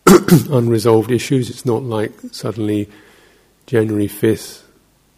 unresolved 0.51 1.12
issues. 1.12 1.50
It's 1.50 1.65
not 1.65 1.84
like 1.84 2.13
suddenly 2.32 2.89
January 3.65 4.08
fifth, 4.08 4.68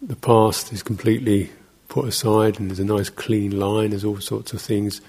the 0.00 0.16
past 0.16 0.72
is 0.72 0.82
completely 0.82 1.50
put 1.88 2.06
aside, 2.06 2.58
and 2.58 2.70
there's 2.70 2.80
a 2.80 2.84
nice 2.84 3.10
clean 3.10 3.58
line. 3.58 3.90
There's 3.90 4.04
all 4.04 4.20
sorts 4.20 4.52
of 4.52 4.60
things 4.60 5.00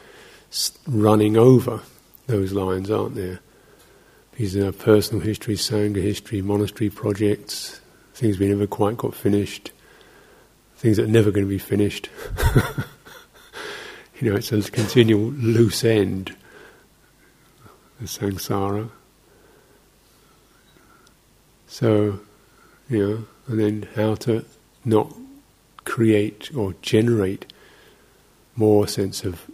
running 0.87 1.37
over 1.37 1.81
those 2.27 2.51
lines, 2.51 2.89
aren't 2.89 3.15
there? 3.15 3.39
These 4.33 4.55
are 4.55 4.71
personal 4.71 5.23
history, 5.23 5.55
sangha 5.55 6.01
history, 6.01 6.41
monastery 6.41 6.89
projects, 6.89 7.81
things 8.13 8.39
we 8.39 8.47
never 8.47 8.67
quite 8.67 8.97
got 8.97 9.13
finished, 9.13 9.71
things 10.79 10.95
that 10.95 11.03
are 11.03 11.11
never 11.11 11.29
going 11.29 11.45
to 11.45 11.49
be 11.49 11.57
finished. 11.57 12.09
you 14.19 14.29
know, 14.29 14.37
it's 14.37 14.53
a 14.53 14.61
continual 14.71 15.31
loose 15.31 15.83
end, 15.83 16.33
the 17.99 18.07
samsara. 18.07 18.89
So, 21.67 22.21
you 22.89 23.07
know, 23.07 23.25
and 23.47 23.59
then 23.59 23.89
how 23.95 24.15
to 24.15 24.45
not 24.85 25.13
create 25.83 26.49
or 26.55 26.73
generate 26.81 27.51
more 28.55 28.87
sense 28.87 29.25
of 29.25 29.51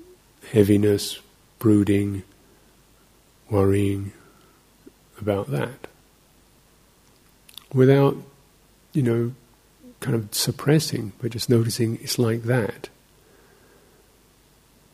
heaviness, 0.52 1.20
brooding, 1.58 2.22
worrying 3.50 4.12
about 5.20 5.50
that. 5.50 5.88
Without, 7.74 8.16
you 8.94 9.02
know, 9.02 9.34
kind 10.06 10.16
of 10.16 10.36
suppressing, 10.36 11.14
but 11.20 11.32
just 11.32 11.50
noticing 11.50 11.96
it's 11.96 12.20
like 12.20 12.44
that. 12.44 12.90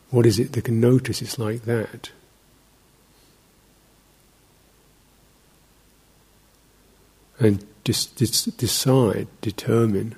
What 0.08 0.24
is 0.24 0.38
it 0.38 0.52
that 0.52 0.64
can 0.64 0.80
notice 0.80 1.20
it's 1.20 1.38
like 1.38 1.66
that? 1.66 2.10
And 7.38 7.62
just, 7.84 8.16
decide, 8.56 9.28
determine. 9.42 10.16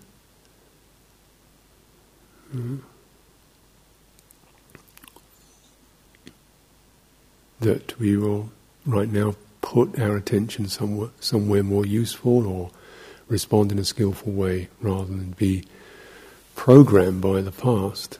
Mm, 2.55 2.83
that 7.59 7.99
we 7.99 8.17
will 8.17 8.51
right 8.87 9.11
now 9.11 9.35
put 9.61 9.99
our 9.99 10.17
attention 10.17 10.69
somewhere, 10.69 11.11
somewhere 11.19 11.65
more 11.65 11.85
useful 11.85 12.47
or 12.47 12.71
respond 13.29 13.73
in 13.73 13.79
a 13.79 13.85
skillful 13.85 14.33
way 14.33 14.69
rather 14.81 15.07
than 15.07 15.33
be 15.33 15.65
programmed 16.55 17.21
by 17.21 17.41
the 17.41 17.53
past. 17.53 18.19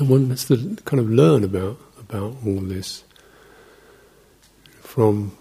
and 0.00 0.08
one 0.08 0.30
has 0.30 0.44
to 0.46 0.76
kind 0.84 1.00
of 1.00 1.10
learn 1.10 1.44
about 1.44 1.78
about 1.98 2.36
all 2.44 2.60
this 2.60 3.04
from 4.80 5.36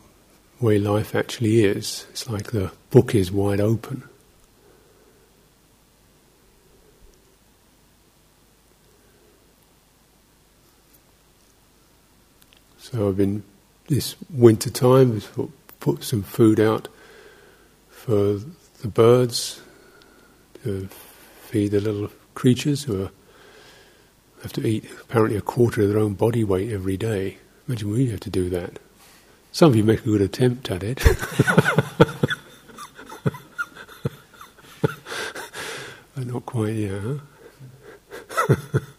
way 0.59 0.77
life 0.77 1.15
actually 1.15 1.63
is. 1.63 2.05
It's 2.11 2.29
like 2.29 2.51
the 2.51 2.71
book 2.91 3.15
is 3.15 3.31
wide 3.31 3.61
open. 3.61 4.03
So 12.91 13.07
I've 13.09 13.17
been 13.17 13.43
this 13.87 14.15
winter 14.31 14.71
time 14.71 15.21
put 15.79 16.03
some 16.03 16.23
food 16.23 16.59
out 16.59 16.87
for 17.87 18.39
the 18.81 18.87
birds 18.87 19.61
to 20.63 20.89
feed 21.41 21.69
the 21.69 21.81
little 21.81 22.09
creatures 22.33 22.85
who 22.85 23.03
are, 23.03 23.11
have 24.41 24.53
to 24.53 24.65
eat 24.67 24.85
apparently 25.01 25.37
a 25.37 25.41
quarter 25.41 25.83
of 25.83 25.89
their 25.89 25.99
own 25.99 26.15
body 26.15 26.43
weight 26.43 26.71
every 26.71 26.97
day. 26.97 27.37
Imagine 27.67 27.91
we 27.91 28.09
have 28.09 28.21
to 28.21 28.31
do 28.31 28.49
that. 28.49 28.79
Some 29.51 29.69
of 29.69 29.75
you 29.75 29.83
make 29.83 29.99
a 29.99 30.05
good 30.05 30.21
attempt 30.21 30.71
at 30.71 30.81
it. 30.81 31.05
not 36.15 36.43
quite 36.47 36.73
yet, 36.73 37.01
huh? 37.03 37.19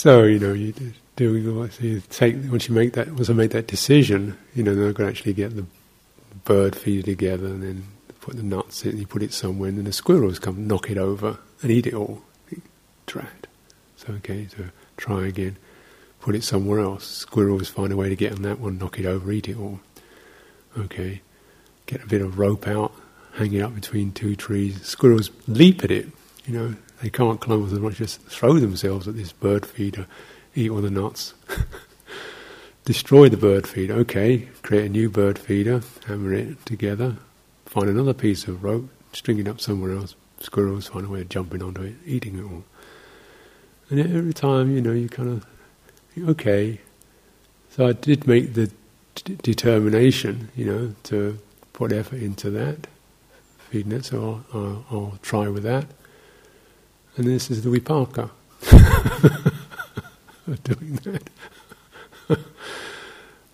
So 0.00 0.22
you 0.22 0.38
know, 0.38 0.54
you 0.54 0.72
do 1.16 1.36
you 1.36 2.00
take 2.08 2.34
once 2.50 2.68
you 2.70 2.74
make 2.74 2.94
that 2.94 3.12
once 3.12 3.28
I 3.28 3.34
make 3.34 3.50
that 3.50 3.66
decision, 3.66 4.38
you 4.54 4.62
know, 4.62 4.74
then 4.74 4.88
I 4.88 4.92
can 4.94 5.06
actually 5.06 5.34
get 5.34 5.54
the 5.54 5.66
bird 6.44 6.74
feed 6.74 7.04
together 7.04 7.48
and 7.48 7.62
then 7.62 7.86
put 8.22 8.36
the 8.36 8.42
nuts 8.42 8.86
in. 8.86 8.96
You 8.96 9.06
put 9.06 9.22
it 9.22 9.34
somewhere, 9.34 9.68
and 9.68 9.76
then 9.76 9.84
the 9.84 9.92
squirrels 9.92 10.38
come 10.38 10.66
knock 10.66 10.88
it 10.88 10.96
over 10.96 11.36
and 11.60 11.70
eat 11.70 11.86
it 11.86 11.92
all. 11.92 12.22
Drat. 13.04 13.46
So 13.96 14.14
okay, 14.14 14.48
so 14.48 14.70
try 14.96 15.26
again. 15.26 15.58
Put 16.20 16.34
it 16.34 16.44
somewhere 16.44 16.80
else. 16.80 17.04
Squirrels 17.04 17.68
find 17.68 17.92
a 17.92 17.96
way 17.96 18.08
to 18.08 18.16
get 18.16 18.32
on 18.32 18.40
that 18.40 18.58
one, 18.58 18.78
knock 18.78 18.98
it 18.98 19.04
over, 19.04 19.30
eat 19.30 19.50
it 19.50 19.58
all. 19.58 19.80
Okay, 20.78 21.20
get 21.84 22.02
a 22.02 22.06
bit 22.06 22.22
of 22.22 22.38
rope 22.38 22.66
out, 22.66 22.94
hang 23.34 23.52
it 23.52 23.60
up 23.60 23.74
between 23.74 24.12
two 24.12 24.34
trees. 24.34 24.80
Squirrels 24.80 25.30
leap 25.46 25.84
at 25.84 25.90
it. 25.90 26.08
You 26.46 26.54
know, 26.54 26.74
they 27.02 27.10
can't 27.10 27.40
climb 27.40 27.62
with 27.62 27.72
them, 27.72 27.90
just 27.92 28.20
throw 28.22 28.58
themselves 28.58 29.08
at 29.08 29.16
this 29.16 29.32
bird 29.32 29.64
feeder, 29.64 30.06
eat 30.54 30.70
all 30.70 30.82
the 30.82 30.90
nuts, 30.90 31.34
destroy 32.84 33.28
the 33.28 33.36
bird 33.36 33.66
feeder. 33.66 33.94
Okay, 33.94 34.48
create 34.62 34.86
a 34.86 34.88
new 34.88 35.08
bird 35.08 35.38
feeder, 35.38 35.82
hammer 36.06 36.34
it 36.34 36.64
together, 36.66 37.16
find 37.64 37.88
another 37.88 38.12
piece 38.12 38.46
of 38.46 38.62
rope, 38.62 38.88
string 39.12 39.38
it 39.38 39.48
up 39.48 39.60
somewhere 39.60 39.92
else. 39.92 40.14
Squirrels 40.40 40.86
find 40.86 41.06
a 41.06 41.08
way 41.08 41.20
of 41.20 41.28
jumping 41.28 41.62
onto 41.62 41.82
it, 41.82 41.94
eating 42.06 42.38
it 42.38 42.42
all. 42.42 42.64
And 43.90 44.00
every 44.00 44.32
time, 44.32 44.74
you 44.74 44.80
know, 44.80 44.92
you 44.92 45.08
kind 45.08 45.28
of, 45.28 46.28
okay. 46.30 46.80
So 47.70 47.86
I 47.86 47.92
did 47.92 48.26
make 48.26 48.54
the 48.54 48.70
d- 49.16 49.36
determination, 49.42 50.50
you 50.56 50.64
know, 50.64 50.94
to 51.04 51.38
put 51.72 51.92
effort 51.92 52.20
into 52.20 52.50
that, 52.50 52.86
feeding 53.58 53.92
it, 53.92 54.04
so 54.04 54.44
I'll, 54.52 54.60
I'll, 54.60 54.84
I'll 54.90 55.18
try 55.22 55.48
with 55.48 55.62
that. 55.64 55.86
And 57.16 57.26
this 57.26 57.50
is 57.50 57.62
the 57.62 57.70
vipaka 57.70 58.30
doing 60.62 60.96
that. 61.04 61.30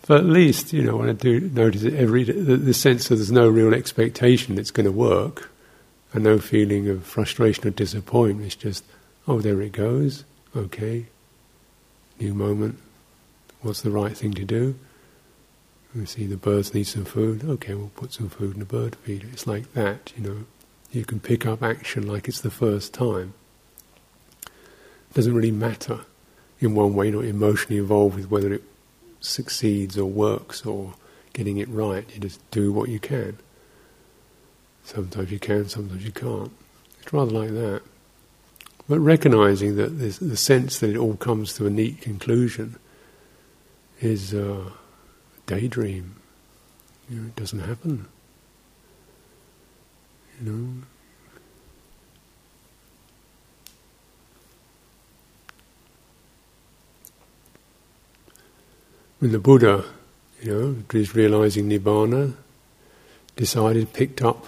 but 0.07 0.19
at 0.19 0.25
least, 0.25 0.73
you 0.73 0.83
know, 0.83 0.97
when 0.97 1.09
I 1.09 1.13
do 1.13 1.39
notice 1.39 1.83
it 1.83 1.95
the, 1.95 2.57
the 2.57 2.73
sense 2.73 3.07
that 3.07 3.15
there's 3.15 3.31
no 3.31 3.49
real 3.49 3.73
expectation 3.73 4.57
it's 4.57 4.71
going 4.71 4.85
to 4.85 4.91
work, 4.91 5.49
and 6.13 6.23
no 6.23 6.39
feeling 6.39 6.87
of 6.89 7.05
frustration 7.05 7.67
or 7.67 7.71
disappointment. 7.71 8.45
It's 8.45 8.55
just, 8.55 8.83
oh, 9.27 9.41
there 9.41 9.61
it 9.61 9.73
goes. 9.73 10.23
Okay, 10.55 11.07
new 12.19 12.33
moment. 12.33 12.79
What's 13.61 13.81
the 13.81 13.91
right 13.91 14.15
thing 14.15 14.33
to 14.33 14.45
do? 14.45 14.75
We 15.95 16.05
see 16.05 16.25
the 16.25 16.37
birds 16.37 16.73
need 16.73 16.85
some 16.85 17.05
food. 17.05 17.43
Okay, 17.43 17.73
we'll 17.73 17.89
put 17.89 18.13
some 18.13 18.29
food 18.29 18.53
in 18.53 18.59
the 18.59 18.65
bird 18.65 18.95
feeder. 18.97 19.27
It's 19.31 19.47
like 19.47 19.73
that, 19.73 20.13
you 20.15 20.23
know. 20.23 20.37
You 20.91 21.03
can 21.03 21.19
pick 21.19 21.45
up 21.45 21.61
action 21.61 22.07
like 22.07 22.27
it's 22.27 22.41
the 22.41 22.51
first 22.51 22.93
time 22.93 23.33
doesn't 25.17 25.33
really 25.33 25.51
matter 25.51 26.01
in 26.59 26.75
one 26.75 26.93
way, 26.93 27.09
not 27.09 27.25
emotionally 27.25 27.79
involved 27.79 28.15
with 28.15 28.29
whether 28.29 28.53
it 28.53 28.61
succeeds 29.19 29.97
or 29.97 30.05
works 30.05 30.63
or 30.63 30.93
getting 31.33 31.57
it 31.57 31.67
right. 31.69 32.07
You 32.13 32.19
just 32.19 32.39
do 32.51 32.71
what 32.71 32.87
you 32.87 32.99
can. 32.99 33.39
Sometimes 34.83 35.31
you 35.31 35.39
can, 35.39 35.67
sometimes 35.69 36.05
you 36.05 36.11
can't. 36.11 36.51
It's 37.01 37.11
rather 37.11 37.31
like 37.31 37.49
that. 37.49 37.81
But 38.87 38.99
recognizing 38.99 39.75
that 39.77 39.97
the 39.97 40.37
sense 40.37 40.77
that 40.77 40.91
it 40.91 40.97
all 40.97 41.15
comes 41.15 41.53
to 41.53 41.65
a 41.65 41.71
neat 41.71 41.99
conclusion 41.99 42.75
is 43.99 44.35
a 44.35 44.71
daydream. 45.47 46.17
You 47.09 47.21
know, 47.21 47.27
it 47.29 47.35
doesn't 47.35 47.61
happen. 47.61 48.05
You 50.39 50.51
know, 50.51 50.83
when 59.19 59.31
the 59.31 59.39
Buddha, 59.39 59.83
you 60.41 60.51
know, 60.51 60.75
is 60.93 61.15
realizing 61.15 61.69
Nibbana, 61.69 62.35
decided, 63.35 63.93
picked 63.93 64.21
up 64.21 64.47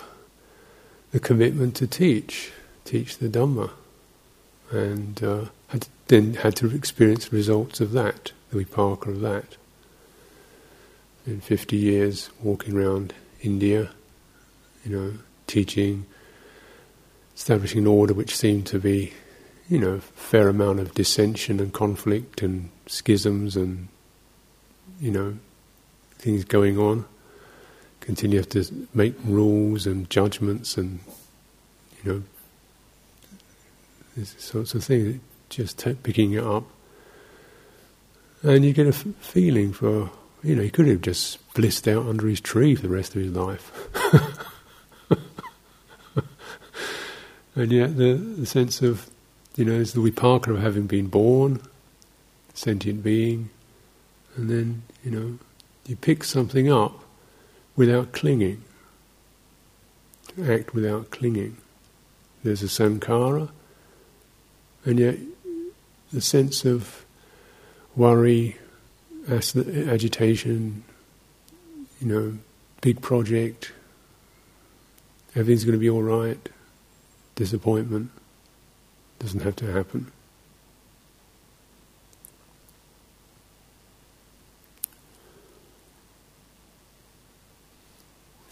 the 1.11 1.19
commitment 1.19 1.75
to 1.75 1.87
teach, 1.87 2.51
teach 2.85 3.17
the 3.17 3.27
Dhamma, 3.27 3.71
and 4.71 5.23
uh, 5.23 5.45
had 5.69 5.87
then 6.07 6.35
had 6.35 6.55
to 6.57 6.73
experience 6.75 7.29
the 7.29 7.35
results 7.35 7.79
of 7.81 7.91
that, 7.93 8.31
the 8.51 8.63
vipaka 8.63 9.07
of 9.07 9.21
that. 9.21 9.57
In 11.25 11.41
50 11.41 11.75
years 11.75 12.29
walking 12.41 12.75
around 12.75 13.13
India, 13.41 13.89
you 14.85 14.95
know, 14.95 15.13
teaching, 15.47 16.05
establishing 17.35 17.79
an 17.79 17.87
order 17.87 18.13
which 18.13 18.35
seemed 18.35 18.67
to 18.67 18.79
be, 18.79 19.13
you 19.67 19.79
know, 19.79 19.93
a 19.93 19.99
fair 19.99 20.47
amount 20.47 20.79
of 20.79 20.93
dissension 20.93 21.59
and 21.59 21.73
conflict 21.73 22.41
and 22.41 22.69
schisms 22.87 23.55
and 23.55 23.87
you 24.99 25.11
know, 25.11 25.37
things 26.17 26.43
going 26.43 26.77
on. 26.77 27.05
Continue 28.01 28.43
to 28.43 28.87
make 28.93 29.15
rules 29.23 29.85
and 29.85 30.09
judgments 30.09 30.77
and, 30.77 30.99
you 32.03 32.11
know, 32.11 32.23
these 34.15 34.35
sorts 34.37 34.73
of 34.73 34.83
things. 34.83 35.19
Just 35.49 35.79
t- 35.79 35.95
picking 35.95 36.33
it 36.33 36.43
up. 36.43 36.63
And 38.43 38.63
you 38.63 38.73
get 38.73 38.85
a 38.85 38.89
f- 38.89 39.05
feeling 39.19 39.73
for 39.73 40.11
You 40.41 40.55
know, 40.55 40.61
he 40.61 40.69
could 40.69 40.87
have 40.87 41.01
just 41.01 41.37
blissed 41.53 41.87
out 41.87 42.05
under 42.05 42.27
his 42.27 42.39
tree 42.39 42.73
for 42.75 42.81
the 42.81 42.89
rest 42.89 43.15
of 43.15 43.21
his 43.21 43.33
life. 43.33 43.71
and 47.55 47.71
yet, 47.71 47.97
the, 47.97 48.13
the 48.13 48.45
sense 48.45 48.81
of, 48.81 49.09
you 49.57 49.65
know, 49.65 49.73
is 49.73 49.91
the 49.91 49.99
vipaka 49.99 50.47
of 50.47 50.59
having 50.61 50.87
been 50.87 51.07
born, 51.07 51.61
sentient 52.53 53.03
being, 53.03 53.49
and 54.35 54.49
then, 54.49 54.83
you 55.03 55.11
know, 55.11 55.39
you 55.85 55.95
pick 55.95 56.23
something 56.23 56.71
up 56.71 57.03
without 57.75 58.11
clinging, 58.11 58.63
act 60.43 60.73
without 60.73 61.11
clinging. 61.11 61.57
There's 62.43 62.63
a 62.63 62.67
sankhara, 62.67 63.49
and 64.85 64.99
yet 64.99 65.17
the 66.13 66.21
sense 66.21 66.65
of 66.65 67.05
worry, 67.95 68.57
agitation, 69.27 70.83
you 72.01 72.07
know, 72.07 72.37
big 72.81 73.01
project, 73.01 73.71
everything's 75.35 75.65
going 75.65 75.73
to 75.73 75.79
be 75.79 75.89
all 75.89 76.03
right, 76.03 76.49
disappointment 77.35 78.11
doesn't 79.19 79.41
have 79.41 79.55
to 79.57 79.71
happen. 79.71 80.11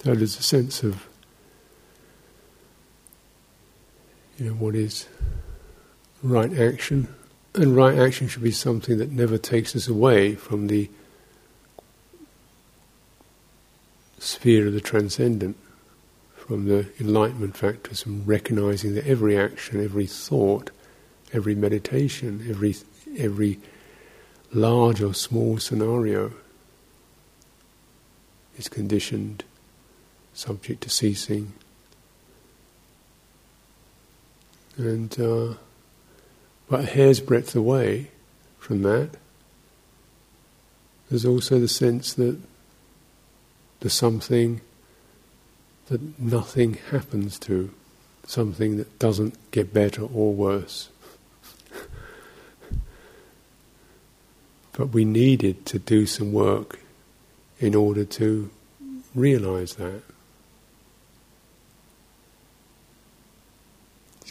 So 0.07 0.15
there's 0.15 0.39
a 0.39 0.41
sense 0.41 0.83
of, 0.83 1.05
you 4.37 4.45
know, 4.45 4.53
what 4.53 4.73
is 4.73 5.05
right 6.23 6.57
action. 6.57 7.13
And 7.53 7.75
right 7.75 7.99
action 7.99 8.29
should 8.29 8.41
be 8.41 8.51
something 8.51 8.99
that 8.99 9.11
never 9.11 9.37
takes 9.37 9.75
us 9.75 9.89
away 9.89 10.35
from 10.35 10.67
the 10.67 10.89
sphere 14.17 14.67
of 14.67 14.73
the 14.73 14.79
transcendent, 14.79 15.57
from 16.37 16.69
the 16.69 16.87
enlightenment 17.01 17.57
factors, 17.57 18.03
from 18.03 18.23
recognizing 18.23 18.95
that 18.95 19.05
every 19.05 19.37
action, 19.37 19.83
every 19.83 20.07
thought, 20.07 20.71
every 21.33 21.53
meditation, 21.53 22.45
every 22.49 22.77
every 23.17 23.59
large 24.53 25.01
or 25.01 25.13
small 25.13 25.57
scenario 25.57 26.31
is 28.57 28.69
conditioned, 28.69 29.43
subject 30.37 30.81
to 30.81 30.89
ceasing. 30.89 31.51
And 34.77 35.19
uh, 35.19 35.55
but 36.69 36.81
a 36.81 36.83
hair's 36.83 37.19
breadth 37.19 37.55
away 37.55 38.11
from 38.59 38.83
that, 38.83 39.09
there's 41.09 41.25
also 41.25 41.59
the 41.59 41.67
sense 41.67 42.13
that 42.13 42.37
there's 43.79 43.93
something 43.93 44.61
that 45.87 46.19
nothing 46.19 46.75
happens 46.91 47.39
to, 47.39 47.73
something 48.27 48.77
that 48.77 48.99
doesn't 48.99 49.35
get 49.49 49.73
better 49.73 50.03
or 50.03 50.33
worse. 50.33 50.89
but 54.73 54.89
we 54.89 55.03
needed 55.03 55.65
to 55.65 55.79
do 55.79 56.05
some 56.05 56.31
work 56.31 56.79
in 57.59 57.73
order 57.73 58.05
to 58.05 58.51
realize 59.15 59.75
that. 59.75 60.03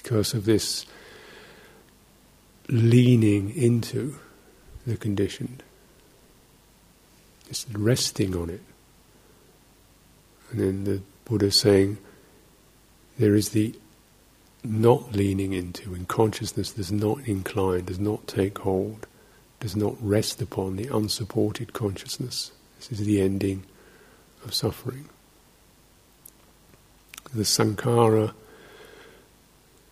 Because 0.07 0.35
of 0.35 0.45
this 0.45 0.87
leaning 2.69 3.51
into 3.57 4.15
the 4.87 4.97
conditioned, 4.97 5.65
just 7.49 7.67
resting 7.73 8.37
on 8.37 8.49
it. 8.49 8.61
And 10.53 10.61
then 10.61 10.85
the 10.85 11.03
Buddha 11.25 11.51
saying 11.51 11.99
there 13.19 13.35
is 13.35 13.49
the 13.49 13.75
not 14.63 15.11
leaning 15.11 15.53
into, 15.53 15.93
and 15.93 16.07
consciousness 16.07 16.71
does 16.71 16.93
not 16.93 17.27
incline, 17.27 17.87
does 17.87 17.99
not 17.99 18.29
take 18.29 18.59
hold, 18.59 19.09
does 19.59 19.75
not 19.75 19.97
rest 20.01 20.41
upon 20.41 20.77
the 20.77 20.87
unsupported 20.87 21.73
consciousness. 21.73 22.53
This 22.79 22.93
is 23.01 23.05
the 23.05 23.21
ending 23.21 23.65
of 24.45 24.55
suffering. 24.55 25.09
The 27.35 27.43
sankhara, 27.43 28.35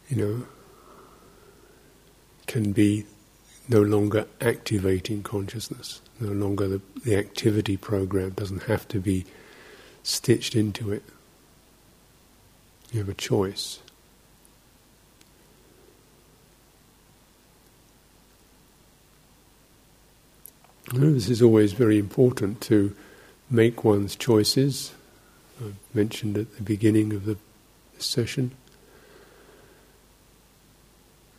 you 0.08 0.16
know, 0.16 0.46
can 2.46 2.72
be 2.72 3.06
no 3.68 3.80
longer 3.80 4.26
activating 4.40 5.22
consciousness. 5.22 6.00
No 6.20 6.32
longer 6.32 6.68
the, 6.68 6.80
the 7.04 7.16
activity 7.16 7.76
program 7.76 8.30
doesn't 8.30 8.64
have 8.64 8.86
to 8.88 9.00
be 9.00 9.24
stitched 10.02 10.54
into 10.54 10.92
it. 10.92 11.02
You 12.92 13.00
have 13.00 13.08
a 13.08 13.14
choice. 13.14 13.80
this 20.92 21.28
is 21.28 21.42
always 21.42 21.72
very 21.72 21.98
important 21.98 22.60
to 22.60 22.94
make 23.50 23.84
one's 23.84 24.14
choices. 24.14 24.92
I 25.60 25.72
mentioned 25.92 26.36
at 26.36 26.56
the 26.56 26.62
beginning 26.62 27.12
of 27.12 27.24
the 27.24 27.36
session 27.98 28.52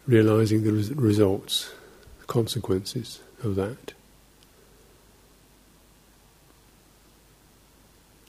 realizing 0.07 0.63
the 0.63 0.71
res- 0.71 0.93
results, 0.93 1.71
the 2.19 2.25
consequences 2.25 3.19
of 3.43 3.55
that. 3.55 3.93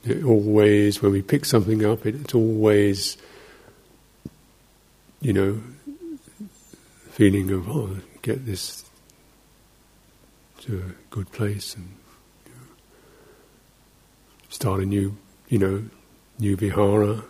It 0.04 0.24
always, 0.24 1.02
when 1.02 1.12
we 1.12 1.22
pick 1.22 1.44
something 1.44 1.84
up, 1.84 2.06
it, 2.06 2.14
it's 2.14 2.34
always, 2.34 3.16
you 5.20 5.32
know, 5.32 5.60
feeling 7.10 7.50
of, 7.50 7.68
oh, 7.68 7.96
get 8.22 8.46
this 8.46 8.84
to 10.60 10.78
a 10.78 11.14
good 11.14 11.30
place 11.32 11.74
and 11.74 11.88
you 12.44 12.52
know, 12.52 12.66
start 14.48 14.80
a 14.80 14.86
new, 14.86 15.16
you 15.48 15.58
know, 15.58 15.84
new 16.38 16.56
vihara, 16.56 17.24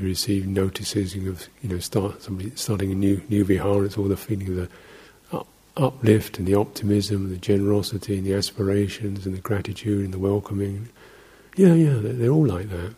receive 0.00 0.46
notices 0.46 1.14
of 1.14 1.48
you 1.62 1.68
know 1.68 1.78
start 1.78 2.22
somebody 2.22 2.52
starting 2.54 2.92
a 2.92 2.94
new 2.94 3.20
new 3.28 3.44
vihara. 3.44 3.84
It's 3.84 3.98
all 3.98 4.08
the 4.08 4.16
feeling 4.16 4.48
of 4.48 4.56
the 4.56 4.68
uplift 5.76 6.38
and 6.38 6.46
the 6.46 6.54
optimism, 6.54 7.26
and 7.26 7.32
the 7.32 7.38
generosity 7.38 8.16
and 8.16 8.26
the 8.26 8.34
aspirations 8.34 9.26
and 9.26 9.34
the 9.34 9.40
gratitude 9.40 10.04
and 10.04 10.14
the 10.14 10.18
welcoming. 10.18 10.88
Yeah, 11.56 11.74
yeah, 11.74 11.94
they're, 11.94 12.12
they're 12.12 12.30
all 12.30 12.46
like 12.46 12.68
that. 12.70 12.94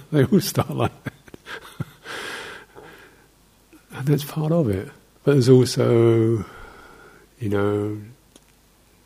they 0.12 0.24
all 0.24 0.40
start 0.40 0.70
like 0.70 1.04
that, 1.04 1.12
and 3.92 4.06
that's 4.06 4.24
part 4.24 4.52
of 4.52 4.68
it. 4.68 4.88
But 5.24 5.32
there's 5.32 5.48
also, 5.48 6.44
you 7.38 7.48
know, 7.48 7.98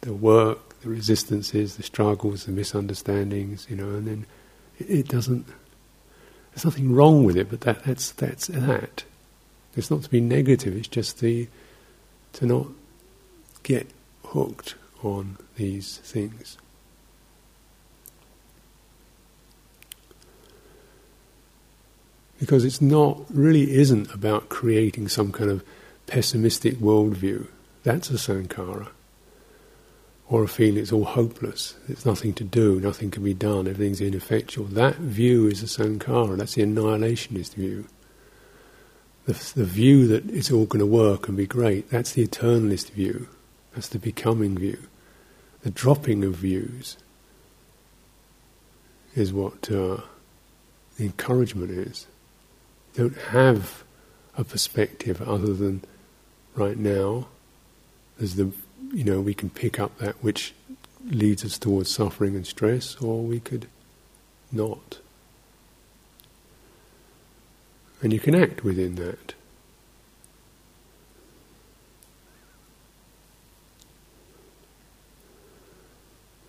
the 0.01 0.13
work, 0.13 0.81
the 0.81 0.89
resistances, 0.89 1.77
the 1.77 1.83
struggles, 1.83 2.47
the 2.47 2.53
misunderstandings, 2.53 3.67
you 3.71 3.77
know, 3.77 3.89
and 3.91 4.07
then 4.07 4.27
it, 4.79 4.91
it 4.91 5.09
doesn't 5.09 5.47
there's 6.59 6.75
nothing 6.75 6.93
wrong 6.93 7.23
with 7.23 7.37
it, 7.37 7.49
but 7.49 7.61
that, 7.61 7.85
that's 7.85 8.11
that's 8.11 8.49
that. 8.49 9.05
It's 9.77 9.93
not 9.93 10.03
to 10.03 10.11
be 10.11 10.21
negative. 10.21 10.77
It's 10.77 10.89
just 10.89 11.21
the 11.21 11.47
to 12.33 12.47
not 12.47 12.67
get 13.63 13.89
hooked 14.25 14.75
on 15.05 15.39
these 15.55 15.99
things. 15.99 16.59
Because 22.41 22.65
it's 22.65 22.81
not 22.81 23.21
really 23.31 23.77
isn't 23.77 24.13
about 24.13 24.49
creating 24.49 25.07
some 25.07 25.31
kind 25.31 25.53
of 25.53 25.63
pessimistic 26.09 26.79
worldview. 26.79 27.47
That's 27.85 28.11
a 28.11 28.15
sankhara 28.15 28.89
or 30.31 30.43
a 30.43 30.49
feeling 30.49 30.77
it's 30.77 30.93
all 30.93 31.05
hopeless, 31.05 31.75
it's 31.89 32.05
nothing 32.05 32.35
to 32.35 32.45
do, 32.45 32.79
nothing 32.81 33.11
can 33.11 33.25
be 33.25 33.35
done, 33.35 33.67
everything's 33.67 34.01
ineffectual. 34.01 34.67
That 34.67 34.97
view 34.97 35.47
is 35.47 35.63
a 35.63 35.67
sankhara, 35.67 36.37
that's 36.37 36.55
the 36.55 36.63
annihilationist 36.63 37.55
view. 37.55 37.87
The, 39.25 39.33
the 39.55 39.65
view 39.65 40.07
that 40.09 40.29
it's 40.31 40.51
all 40.51 40.67
going 40.67 40.81
to 40.81 40.87
work 40.87 41.29
and 41.29 41.37
be 41.37 41.47
great, 41.47 41.91
that's 41.91 42.13
the 42.13 42.27
eternalist 42.27 42.91
view, 42.91 43.29
that's 43.75 43.89
the 43.89 43.99
becoming 43.99 44.59
view. 44.59 44.79
The 45.63 45.71
dropping 45.71 46.23
of 46.25 46.35
views 46.35 46.99
is 49.15 49.33
what 49.33 49.71
uh, 49.71 49.99
the 50.97 51.05
encouragement 51.05 51.71
is. 51.71 52.07
Don't 52.95 53.17
have 53.17 53.83
a 54.37 54.45
perspective 54.45 55.21
other 55.23 55.55
than 55.55 55.83
right 56.55 56.77
now. 56.77 57.29
There's 58.19 58.35
the 58.35 58.53
you 58.93 59.05
know, 59.05 59.21
we 59.21 59.35
can 59.35 59.51
pick 59.51 59.79
up 59.79 59.99
that 59.99 60.17
which 60.23 60.55
leads 61.05 61.45
us 61.45 61.59
towards 61.59 61.91
suffering 61.91 62.35
and 62.35 62.47
stress, 62.47 62.97
or 62.97 63.23
we 63.23 63.41
could 63.41 63.67
not. 64.51 64.99
And 68.03 68.13
you 68.13 68.21
can 68.21 68.35
act 68.35 68.63
within 68.65 68.95
that. 68.97 69.35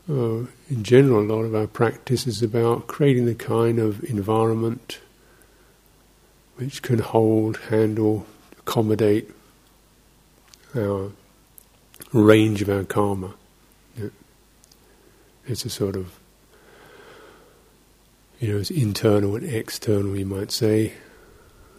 uh, 0.10 0.45
in 0.69 0.84
general, 0.84 1.21
a 1.21 1.30
lot 1.32 1.43
of 1.43 1.54
our 1.54 1.67
practice 1.67 2.25
is 2.25 2.41
about 2.41 2.88
creating 2.88 3.25
the 3.25 3.36
kind 3.36 3.80
of 3.80 4.04
environment 4.04 4.99
which 6.56 6.82
can 6.82 6.99
hold, 6.99 7.58
handle, 7.69 8.25
accommodate 8.60 9.30
our 10.75 11.12
range 12.13 12.62
of 12.62 12.69
our 12.69 12.83
karma. 12.83 13.33
It's 15.47 15.65
a 15.65 15.69
sort 15.69 15.95
of, 15.95 16.19
you 18.39 18.53
know, 18.53 18.59
it's 18.59 18.69
internal 18.69 19.35
and 19.35 19.49
external, 19.49 20.15
you 20.15 20.25
might 20.25 20.51
say. 20.51 20.93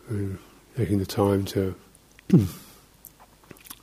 And 0.09 0.39
taking 0.77 0.99
the 0.99 1.07
time 1.07 1.45
to 1.47 1.77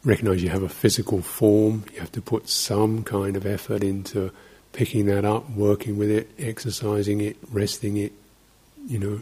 recognize 0.04 0.44
you 0.44 0.50
have 0.50 0.64
a 0.64 0.70
physical 0.70 1.22
form, 1.22 1.86
you 1.94 2.00
have 2.02 2.12
to 2.14 2.22
put 2.22 2.50
some 2.50 3.04
kind 3.04 3.38
of 3.38 3.46
effort 3.46 3.84
into 3.84 4.32
picking 4.74 5.06
that 5.06 5.26
up, 5.26 5.50
working 5.52 5.98
with 5.98 6.10
it, 6.10 6.30
exercising 6.38 7.22
it, 7.22 7.38
resting 7.52 7.98
it, 7.98 8.12
you 8.88 9.00
know, 9.00 9.22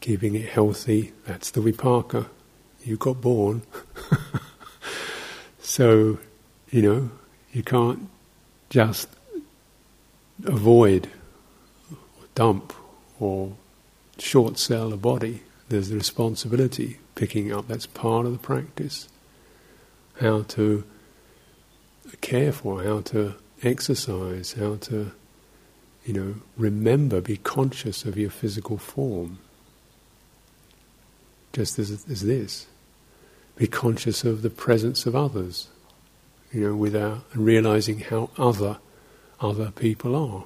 keeping 0.00 0.34
it 0.34 0.48
healthy. 0.48 1.12
That's 1.24 1.50
the 1.52 1.60
vipaka. 1.60 2.26
You 2.84 2.96
got 2.96 3.20
born. 3.20 3.62
so, 5.72 6.18
you 6.70 6.82
know, 6.82 7.10
you 7.50 7.62
can't 7.62 8.10
just 8.68 9.08
avoid, 10.44 11.08
or 11.90 12.26
dump, 12.34 12.74
or 13.18 13.54
short 14.18 14.58
sell 14.58 14.92
a 14.92 14.98
body. 14.98 15.44
There's 15.70 15.88
the 15.88 15.94
responsibility 15.94 16.98
picking 17.14 17.54
up. 17.54 17.68
That's 17.68 17.86
part 17.86 18.26
of 18.26 18.32
the 18.32 18.38
practice. 18.38 19.08
How 20.20 20.42
to 20.48 20.84
care 22.20 22.52
for, 22.52 22.82
how 22.82 23.00
to 23.12 23.36
exercise, 23.62 24.52
how 24.52 24.76
to, 24.76 25.12
you 26.04 26.12
know, 26.12 26.34
remember, 26.58 27.22
be 27.22 27.38
conscious 27.38 28.04
of 28.04 28.18
your 28.18 28.28
physical 28.28 28.76
form. 28.76 29.38
Just 31.54 31.78
as, 31.78 32.04
as 32.10 32.20
this. 32.20 32.66
Be 33.62 33.68
conscious 33.68 34.24
of 34.24 34.42
the 34.42 34.50
presence 34.50 35.06
of 35.06 35.14
others, 35.14 35.68
you 36.52 36.62
know, 36.62 36.74
without 36.74 37.22
realizing 37.32 38.00
how 38.00 38.30
other 38.36 38.78
other 39.40 39.70
people 39.70 40.16
are. 40.16 40.42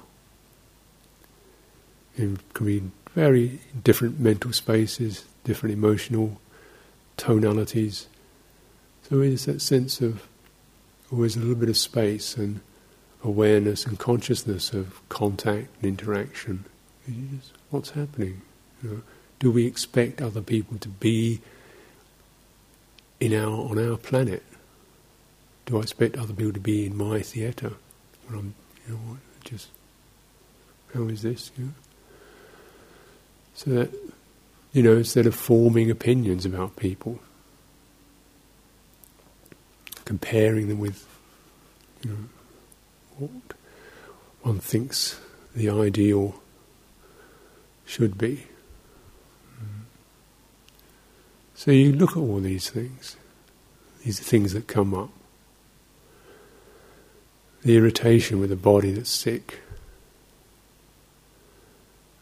It 2.15 2.37
can 2.53 2.65
be 2.67 2.83
very 3.15 3.59
different 3.83 4.19
mental 4.19 4.53
spaces, 4.53 5.25
different 5.43 5.73
emotional 5.73 6.39
tonalities. 7.17 8.05
So 9.09 9.17
there's 9.17 9.45
that 9.45 9.63
sense 9.63 9.99
of 9.99 10.27
always 11.11 11.35
a 11.35 11.39
little 11.39 11.55
bit 11.55 11.69
of 11.69 11.77
space 11.77 12.37
and 12.37 12.59
awareness 13.23 13.87
and 13.87 13.97
consciousness 13.97 14.73
of 14.73 15.01
contact 15.09 15.69
and 15.81 15.85
interaction. 15.85 16.65
Just, 17.07 17.53
what's 17.71 17.89
happening? 17.89 18.43
You 18.83 18.89
know, 18.89 19.01
do 19.39 19.49
we 19.49 19.65
expect 19.65 20.21
other 20.21 20.41
people 20.41 20.77
to 20.77 20.89
be 20.89 21.41
in 23.19 23.33
our 23.33 23.69
on 23.69 23.79
our 23.79 23.97
planet? 23.97 24.43
Do 25.65 25.77
I 25.77 25.81
expect 25.81 26.17
other 26.17 26.33
people 26.33 26.53
to 26.53 26.59
be 26.59 26.85
in 26.85 26.95
my 26.95 27.21
theatre 27.21 27.73
when 28.27 28.39
I'm, 28.39 28.55
you 28.87 28.93
know, 28.93 29.17
just 29.43 29.69
how 30.93 31.03
is 31.07 31.21
this? 31.21 31.51
You 31.57 31.65
know? 31.65 31.71
So 33.53 33.69
that 33.71 33.93
you 34.73 34.83
know, 34.83 34.97
instead 34.97 35.25
of 35.25 35.35
forming 35.35 35.89
opinions 35.89 36.45
about 36.45 36.75
people, 36.75 37.19
comparing 40.05 40.67
them 40.67 40.79
with 40.79 41.05
you 42.03 42.11
know, 42.11 42.17
what 43.17 43.57
one 44.41 44.59
thinks 44.59 45.19
the 45.55 45.69
ideal 45.69 46.39
should 47.85 48.17
be. 48.17 48.45
So 51.57 51.71
you 51.71 51.91
look 51.91 52.11
at 52.11 52.17
all 52.17 52.39
these 52.39 52.69
things, 52.69 53.17
these 54.05 54.19
are 54.19 54.23
things 54.23 54.53
that 54.53 54.67
come 54.67 54.93
up. 54.93 55.09
The 57.63 57.75
irritation 57.75 58.39
with 58.39 58.51
a 58.51 58.55
body 58.55 58.91
that's 58.91 59.09
sick, 59.09 59.59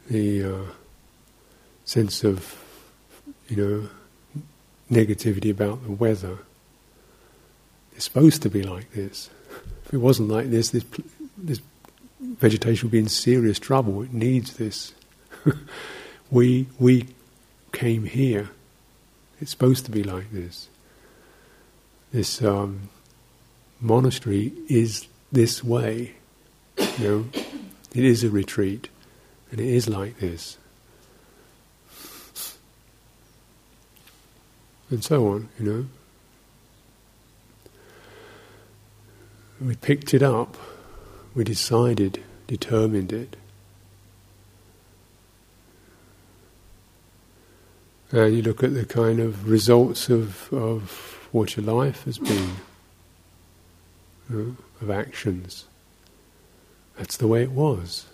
the 0.09 0.41
uh, 0.41 0.71
sense 1.83 2.23
of, 2.23 2.63
you 3.49 3.57
know, 3.57 3.89
negativity 4.89 5.51
about 5.51 5.83
the 5.83 5.91
weather. 5.91 6.37
It's 7.93 8.05
supposed 8.05 8.41
to 8.43 8.49
be 8.49 8.63
like 8.63 8.93
this. 8.93 9.29
If 9.85 9.93
it 9.93 9.97
wasn't 9.97 10.29
like 10.29 10.49
this, 10.49 10.69
this, 10.69 10.85
this 11.37 11.59
vegetation 12.21 12.87
would 12.87 12.93
be 12.93 12.99
in 12.99 13.09
serious 13.09 13.59
trouble. 13.59 14.01
It 14.01 14.13
needs 14.13 14.53
this. 14.53 14.93
we, 16.31 16.67
we 16.79 17.07
came 17.73 18.05
here. 18.05 18.51
It's 19.41 19.51
supposed 19.51 19.85
to 19.85 19.91
be 19.91 20.03
like 20.03 20.31
this. 20.31 20.69
This 22.11 22.41
um, 22.41 22.89
monastery 23.81 24.53
is 24.69 25.07
this 25.31 25.63
way. 25.63 26.15
You 26.97 27.07
know, 27.07 27.25
it 27.93 28.03
is 28.03 28.23
a 28.23 28.29
retreat, 28.29 28.89
and 29.51 29.59
it 29.59 29.67
is 29.67 29.89
like 29.89 30.19
this. 30.19 30.57
And 34.89 35.03
so 35.03 35.27
on, 35.27 35.49
you 35.59 35.65
know. 35.65 35.85
We 39.59 39.75
picked 39.75 40.13
it 40.13 40.21
up, 40.21 40.57
we 41.33 41.43
decided, 41.43 42.23
determined 42.47 43.11
it. 43.11 43.35
And 48.11 48.35
you 48.35 48.41
look 48.41 48.63
at 48.63 48.73
the 48.73 48.85
kind 48.85 49.19
of 49.19 49.49
results 49.49 50.09
of, 50.09 50.51
of 50.53 51.27
what 51.31 51.57
your 51.57 51.65
life 51.65 52.05
has 52.05 52.17
been, 52.17 52.51
know, 54.29 54.55
of 54.81 54.89
actions. 54.89 55.65
That's 56.97 57.17
the 57.17 57.27
way 57.27 57.43
it 57.43 57.51
was. 57.51 58.05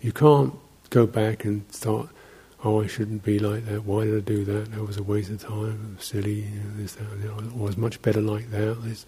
You 0.00 0.12
can't 0.12 0.54
go 0.90 1.06
back 1.06 1.44
and 1.44 1.64
start, 1.72 2.08
oh, 2.62 2.82
I 2.82 2.86
shouldn't 2.86 3.24
be 3.24 3.38
like 3.38 3.66
that. 3.66 3.84
Why 3.84 4.04
did 4.04 4.16
I 4.16 4.20
do 4.20 4.44
that? 4.44 4.72
That 4.72 4.84
was 4.84 4.96
a 4.96 5.02
waste 5.02 5.30
of 5.30 5.42
time. 5.42 5.96
Silly. 5.98 6.42
You 6.42 6.60
know, 6.60 6.76
this, 6.76 6.94
that, 6.94 7.30
I 7.30 7.56
was 7.56 7.76
much 7.76 8.00
better 8.02 8.20
like 8.20 8.50
that. 8.50 8.82
There's 8.82 9.06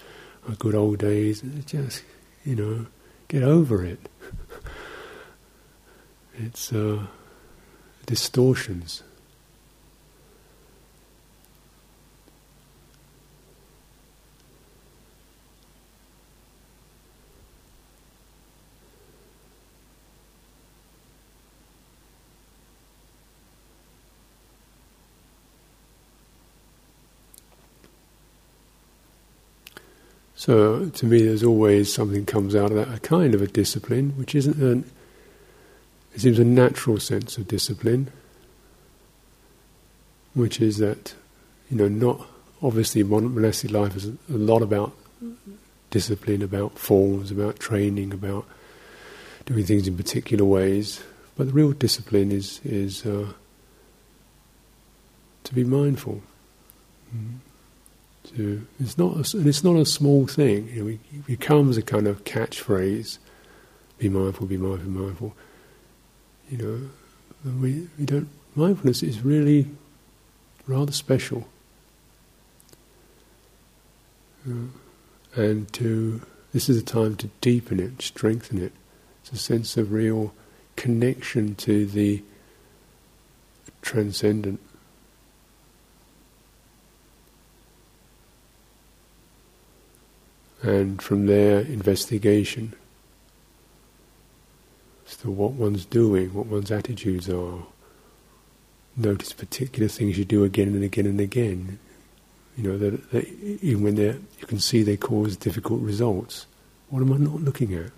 uh, 0.48 0.54
good 0.58 0.74
old 0.74 0.98
days. 0.98 1.42
Just, 1.66 2.02
you 2.44 2.56
know, 2.56 2.86
get 3.28 3.42
over 3.42 3.84
it. 3.84 4.00
it's 6.34 6.72
uh, 6.72 7.06
distortions. 8.06 9.02
So 30.44 30.90
to 30.90 31.06
me, 31.06 31.22
there's 31.22 31.42
always 31.42 31.90
something 31.90 32.26
comes 32.26 32.54
out 32.54 32.70
of 32.70 32.76
that, 32.76 32.94
a 32.94 33.00
kind 33.00 33.34
of 33.34 33.40
a 33.40 33.46
discipline, 33.46 34.10
which 34.18 34.34
isn't 34.34 34.58
an, 34.58 34.84
it 36.14 36.20
seems 36.20 36.38
a 36.38 36.44
natural 36.44 37.00
sense 37.00 37.38
of 37.38 37.48
discipline, 37.48 38.10
which 40.34 40.60
is 40.60 40.76
that, 40.76 41.14
you 41.70 41.78
know, 41.78 41.88
not 41.88 42.26
obviously 42.62 43.02
monastic 43.02 43.70
life 43.70 43.96
is 43.96 44.08
a 44.08 44.12
lot 44.28 44.60
about 44.60 44.92
discipline, 45.88 46.42
about 46.42 46.78
forms, 46.78 47.30
about 47.30 47.58
training, 47.58 48.12
about 48.12 48.44
doing 49.46 49.64
things 49.64 49.88
in 49.88 49.96
particular 49.96 50.44
ways. 50.44 51.02
But 51.38 51.46
the 51.46 51.52
real 51.54 51.72
discipline 51.72 52.30
is 52.30 52.60
is 52.66 53.06
uh, 53.06 53.32
to 55.44 55.54
be 55.54 55.64
mindful. 55.64 56.20
Mm-hmm. 57.16 57.53
It's 58.32 58.96
not 58.96 59.16
a, 59.16 59.36
and 59.36 59.46
it's 59.46 59.62
not 59.62 59.76
a 59.76 59.84
small 59.84 60.26
thing. 60.26 60.68
You 60.68 60.82
know, 60.82 60.88
it 60.88 61.26
becomes 61.26 61.76
a 61.76 61.82
kind 61.82 62.06
of 62.06 62.24
catchphrase: 62.24 63.18
"Be 63.98 64.08
mindful, 64.08 64.46
be 64.46 64.56
mindful, 64.56 64.90
be 64.90 64.98
mindful." 64.98 65.36
You 66.50 66.58
know, 66.58 66.80
we 67.60 67.88
we 67.98 68.04
don't. 68.04 68.28
Mindfulness 68.54 69.02
is 69.02 69.20
really 69.20 69.66
rather 70.66 70.92
special, 70.92 71.48
uh, 74.48 74.68
and 75.34 75.72
to 75.74 76.22
this 76.52 76.68
is 76.68 76.78
a 76.78 76.84
time 76.84 77.16
to 77.16 77.28
deepen 77.40 77.80
it, 77.80 78.00
strengthen 78.00 78.62
it. 78.62 78.72
It's 79.22 79.32
a 79.32 79.36
sense 79.36 79.76
of 79.76 79.92
real 79.92 80.32
connection 80.76 81.54
to 81.56 81.84
the 81.84 82.22
transcendent. 83.82 84.60
And 90.64 91.00
from 91.02 91.26
there, 91.26 91.60
investigation. 91.60 92.74
as 95.06 95.16
to 95.18 95.30
what 95.30 95.52
one's 95.52 95.84
doing, 95.84 96.32
what 96.32 96.46
one's 96.46 96.70
attitudes 96.70 97.28
are. 97.28 97.66
Notice 98.96 99.34
particular 99.34 99.88
things 99.88 100.16
you 100.16 100.24
do 100.24 100.42
again 100.42 100.68
and 100.68 100.82
again 100.82 101.04
and 101.04 101.20
again. 101.20 101.78
You 102.56 102.64
know 102.64 102.78
that, 102.78 103.10
that 103.10 103.28
even 103.62 103.82
when 103.82 103.96
they 103.96 104.06
you 104.06 104.46
can 104.46 104.58
see 104.58 104.82
they 104.82 104.96
cause 104.96 105.36
difficult 105.36 105.82
results. 105.82 106.46
What 106.88 107.02
am 107.02 107.12
I 107.12 107.16
not 107.18 107.42
looking 107.42 107.74
at? 107.74 107.90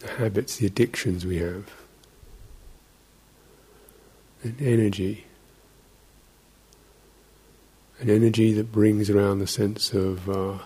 The 0.00 0.08
habits, 0.08 0.56
the 0.56 0.66
addictions 0.66 1.24
we 1.24 1.38
have, 1.38 1.70
and 4.42 4.60
energy 4.60 5.26
an 8.02 8.10
energy 8.10 8.52
that 8.52 8.72
brings 8.72 9.08
around 9.08 9.38
the 9.38 9.46
sense 9.46 9.92
of 9.92 10.28
uh, 10.28 10.58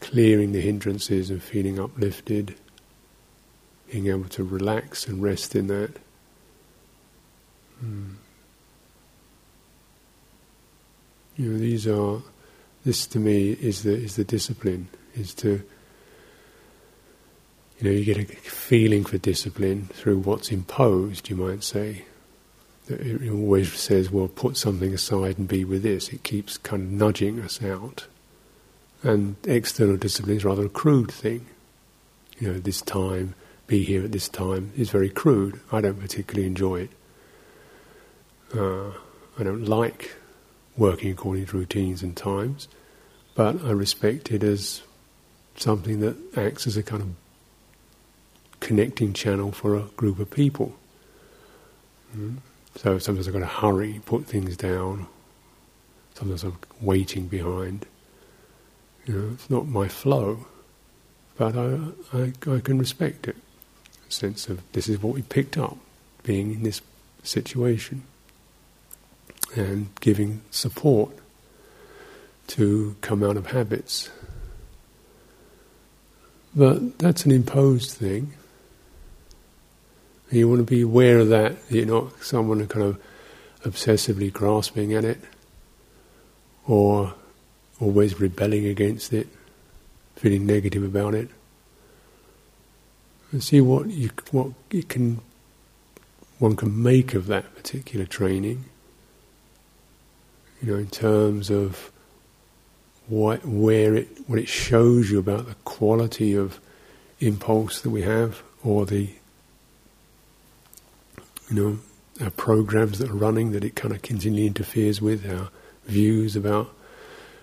clearing 0.00 0.50
the 0.50 0.60
hindrances 0.60 1.30
and 1.30 1.40
feeling 1.40 1.78
uplifted, 1.78 2.56
being 3.90 4.08
able 4.08 4.28
to 4.28 4.42
relax 4.42 5.06
and 5.06 5.22
rest 5.22 5.54
in 5.54 5.68
that. 5.68 5.96
Mm. 7.82 8.14
You 11.36 11.50
know, 11.50 11.58
these 11.58 11.86
are. 11.86 12.20
This 12.84 13.06
to 13.08 13.18
me 13.18 13.52
is 13.52 13.82
the 13.84 13.94
is 13.94 14.16
the 14.16 14.24
discipline. 14.24 14.88
Is 15.14 15.34
to. 15.34 15.62
You 17.78 17.84
know, 17.84 17.90
you 17.90 18.04
get 18.04 18.18
a 18.18 18.24
feeling 18.24 19.04
for 19.04 19.18
discipline 19.18 19.88
through 19.92 20.18
what's 20.18 20.50
imposed. 20.50 21.30
You 21.30 21.36
might 21.36 21.62
say 21.62 22.06
it 22.88 23.30
always 23.30 23.72
says, 23.72 24.10
well, 24.10 24.28
put 24.28 24.56
something 24.56 24.92
aside 24.92 25.38
and 25.38 25.48
be 25.48 25.64
with 25.64 25.82
this. 25.82 26.10
It 26.10 26.22
keeps 26.22 26.58
kind 26.58 26.82
of 26.82 26.90
nudging 26.90 27.40
us 27.40 27.62
out. 27.62 28.06
And 29.02 29.36
external 29.44 29.96
discipline 29.96 30.36
is 30.36 30.44
rather 30.44 30.66
a 30.66 30.70
crude 30.70 31.10
thing. 31.10 31.46
You 32.38 32.52
know, 32.52 32.58
this 32.58 32.82
time, 32.82 33.34
be 33.66 33.84
here 33.84 34.04
at 34.04 34.12
this 34.12 34.28
time 34.28 34.72
is 34.76 34.90
very 34.90 35.08
crude. 35.08 35.60
I 35.72 35.80
don't 35.80 36.00
particularly 36.00 36.46
enjoy 36.46 36.82
it. 36.82 36.90
Uh, 38.54 38.90
I 39.38 39.42
don't 39.42 39.64
like 39.64 40.14
working 40.76 41.10
according 41.10 41.46
to 41.46 41.56
routines 41.56 42.02
and 42.02 42.16
times, 42.16 42.68
but 43.34 43.64
I 43.64 43.70
respect 43.70 44.30
it 44.30 44.42
as 44.42 44.82
something 45.56 46.00
that 46.00 46.16
acts 46.36 46.66
as 46.66 46.76
a 46.76 46.82
kind 46.82 47.02
of 47.02 47.08
connecting 48.60 49.12
channel 49.12 49.52
for 49.52 49.76
a 49.76 49.82
group 49.96 50.18
of 50.18 50.30
people. 50.30 50.76
Mm. 52.16 52.38
So 52.76 52.98
sometimes 52.98 53.28
I've 53.28 53.34
got 53.34 53.40
to 53.40 53.46
hurry, 53.46 54.00
put 54.04 54.26
things 54.26 54.56
down. 54.56 55.06
Sometimes 56.14 56.42
I'm 56.44 56.58
waiting 56.80 57.28
behind. 57.28 57.86
You 59.06 59.14
know, 59.14 59.30
it's 59.34 59.50
not 59.50 59.66
my 59.66 59.88
flow, 59.88 60.46
but 61.36 61.56
I, 61.56 61.78
I, 62.12 62.32
I 62.50 62.60
can 62.60 62.78
respect 62.78 63.28
it. 63.28 63.36
A 64.08 64.12
sense 64.12 64.48
of 64.48 64.60
this 64.72 64.88
is 64.88 65.02
what 65.02 65.14
we 65.14 65.22
picked 65.22 65.56
up, 65.58 65.76
being 66.22 66.52
in 66.52 66.62
this 66.62 66.80
situation, 67.22 68.02
and 69.54 69.88
giving 70.00 70.42
support 70.50 71.10
to 72.48 72.96
come 73.00 73.22
out 73.22 73.36
of 73.36 73.46
habits. 73.48 74.10
But 76.54 76.98
that's 76.98 77.24
an 77.24 77.30
imposed 77.32 77.90
thing. 77.92 78.34
And 80.34 80.40
you 80.40 80.48
want 80.48 80.58
to 80.58 80.64
be 80.64 80.82
aware 80.82 81.20
of 81.20 81.28
that, 81.28 81.68
that 81.68 81.76
you're 81.76 81.86
not 81.86 82.20
someone 82.20 82.66
kind 82.66 82.84
of 82.84 83.00
obsessively 83.62 84.32
grasping 84.32 84.92
at 84.92 85.04
it 85.04 85.20
or 86.66 87.14
always 87.78 88.18
rebelling 88.18 88.66
against 88.66 89.12
it, 89.12 89.28
feeling 90.16 90.44
negative 90.44 90.82
about 90.82 91.14
it. 91.14 91.28
And 93.30 93.44
see 93.44 93.60
what 93.60 93.86
you 93.90 94.10
what 94.32 94.48
you 94.72 94.82
can 94.82 95.20
one 96.40 96.56
can 96.56 96.82
make 96.82 97.14
of 97.14 97.28
that 97.28 97.54
particular 97.54 98.04
training. 98.04 98.64
You 100.60 100.72
know, 100.72 100.78
in 100.78 100.88
terms 100.88 101.48
of 101.48 101.92
what 103.06 103.46
where 103.46 103.94
it 103.94 104.08
what 104.26 104.40
it 104.40 104.48
shows 104.48 105.12
you 105.12 105.20
about 105.20 105.46
the 105.46 105.54
quality 105.64 106.34
of 106.34 106.58
impulse 107.20 107.80
that 107.82 107.90
we 107.90 108.02
have 108.02 108.42
or 108.64 108.84
the 108.84 109.10
you 111.50 111.56
know, 111.56 111.78
our 112.20 112.30
programs 112.30 112.98
that 112.98 113.10
are 113.10 113.14
running 113.14 113.52
that 113.52 113.64
it 113.64 113.74
kind 113.74 113.94
of 113.94 114.02
continually 114.02 114.46
interferes 114.46 115.00
with, 115.00 115.28
our 115.28 115.50
views 115.86 116.36
about 116.36 116.74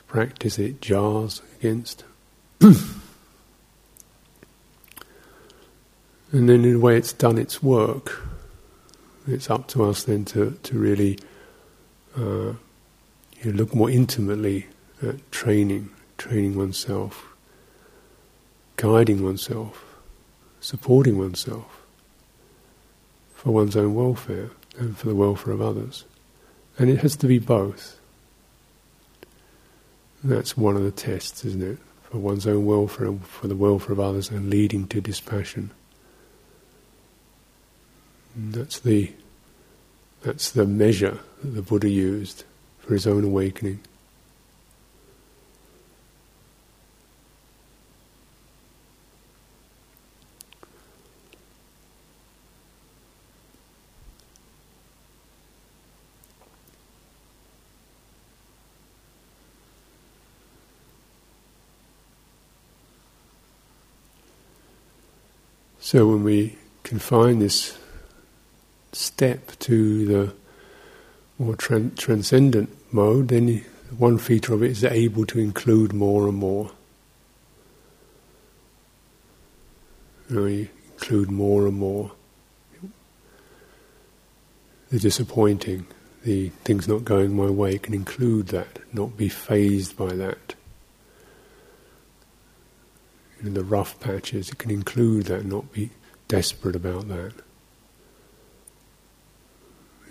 practice 0.07 0.55
that 0.55 0.65
it 0.65 0.81
jars 0.81 1.41
against. 1.59 2.03
and 2.61 2.75
then 6.31 6.65
in 6.65 6.75
a 6.75 6.79
way 6.79 6.97
it's 6.97 7.13
done 7.13 7.37
its 7.37 7.61
work. 7.61 8.27
It's 9.27 9.49
up 9.49 9.67
to 9.69 9.83
us 9.83 10.03
then 10.03 10.25
to, 10.25 10.57
to 10.63 10.79
really 10.79 11.19
uh, 12.17 12.53
you 13.41 13.45
know, 13.45 13.51
look 13.51 13.75
more 13.75 13.89
intimately 13.89 14.67
at 15.03 15.31
training, 15.31 15.91
training 16.17 16.55
oneself, 16.55 17.27
guiding 18.77 19.23
oneself, 19.23 19.85
supporting 20.59 21.17
oneself 21.17 21.80
for 23.41 23.49
one's 23.49 23.75
own 23.75 23.95
welfare 23.95 24.51
and 24.77 24.95
for 24.95 25.07
the 25.07 25.15
welfare 25.15 25.51
of 25.51 25.61
others. 25.61 26.05
And 26.77 26.91
it 26.91 26.99
has 26.99 27.15
to 27.15 27.25
be 27.25 27.39
both. 27.39 27.99
That's 30.23 30.55
one 30.55 30.75
of 30.75 30.83
the 30.83 30.91
tests, 30.91 31.43
isn't 31.43 31.63
it? 31.63 31.79
For 32.03 32.19
one's 32.19 32.45
own 32.45 32.67
welfare 32.67 33.07
and 33.07 33.25
for 33.25 33.47
the 33.47 33.55
welfare 33.55 33.93
of 33.93 33.99
others 33.99 34.29
and 34.29 34.51
leading 34.51 34.85
to 34.89 35.01
dispassion. 35.01 35.71
That's 38.35 38.79
the 38.79 39.11
that's 40.21 40.51
the 40.51 40.67
measure 40.67 41.17
that 41.41 41.49
the 41.49 41.63
Buddha 41.63 41.89
used 41.89 42.43
for 42.77 42.93
his 42.93 43.07
own 43.07 43.23
awakening. 43.23 43.79
So 65.83 66.07
when 66.07 66.23
we 66.23 66.57
confine 66.83 67.39
this 67.39 67.75
step 68.91 69.57
to 69.61 70.05
the 70.05 70.33
more 71.39 71.55
tran- 71.55 71.97
transcendent 71.97 72.69
mode, 72.93 73.29
then 73.29 73.65
one 73.97 74.19
feature 74.19 74.53
of 74.53 74.61
it 74.61 74.69
is 74.69 74.83
able 74.83 75.25
to 75.25 75.39
include 75.39 75.91
more 75.91 76.27
and 76.27 76.37
more. 76.37 76.71
You, 80.29 80.35
know, 80.35 80.45
you 80.45 80.69
include 80.93 81.31
more 81.31 81.65
and 81.65 81.77
more 81.77 82.11
the 84.91 84.99
disappointing, 84.99 85.87
the 86.23 86.49
things 86.63 86.87
not 86.87 87.05
going 87.05 87.35
my 87.35 87.49
way, 87.49 87.79
can 87.79 87.95
include 87.95 88.49
that, 88.49 88.77
not 88.93 89.17
be 89.17 89.29
fazed 89.29 89.97
by 89.97 90.13
that 90.13 90.53
in 93.43 93.53
the 93.53 93.63
rough 93.63 93.99
patches, 93.99 94.49
it 94.49 94.57
can 94.57 94.71
include 94.71 95.25
that, 95.25 95.45
not 95.45 95.71
be 95.71 95.89
desperate 96.27 96.75
about 96.75 97.07
that. 97.07 97.33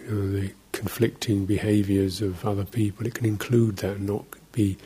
You 0.07 0.15
know, 0.15 0.41
the 0.41 0.53
conflicting 0.73 1.47
behaviours 1.47 2.21
of 2.21 2.45
other 2.45 2.65
people, 2.65 3.07
it 3.07 3.15
can 3.15 3.27
include 3.27 3.79
that, 3.79 3.97
and 3.97 4.07
not 4.07 4.25
be, 4.53 4.77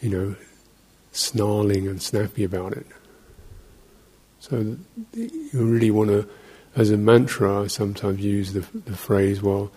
you 0.00 0.10
know, 0.10 0.36
snarling 1.12 1.88
and 1.88 2.00
snappy 2.00 2.44
about 2.44 2.72
it. 2.72 2.86
So 4.38 4.76
you 5.14 5.50
really 5.52 5.90
want 5.90 6.10
to, 6.10 6.28
as 6.76 6.90
a 6.90 6.96
mantra, 6.96 7.64
I 7.64 7.66
sometimes 7.66 8.20
use 8.20 8.52
the, 8.52 8.60
the 8.60 8.96
phrase, 8.96 9.42
well, 9.42 9.72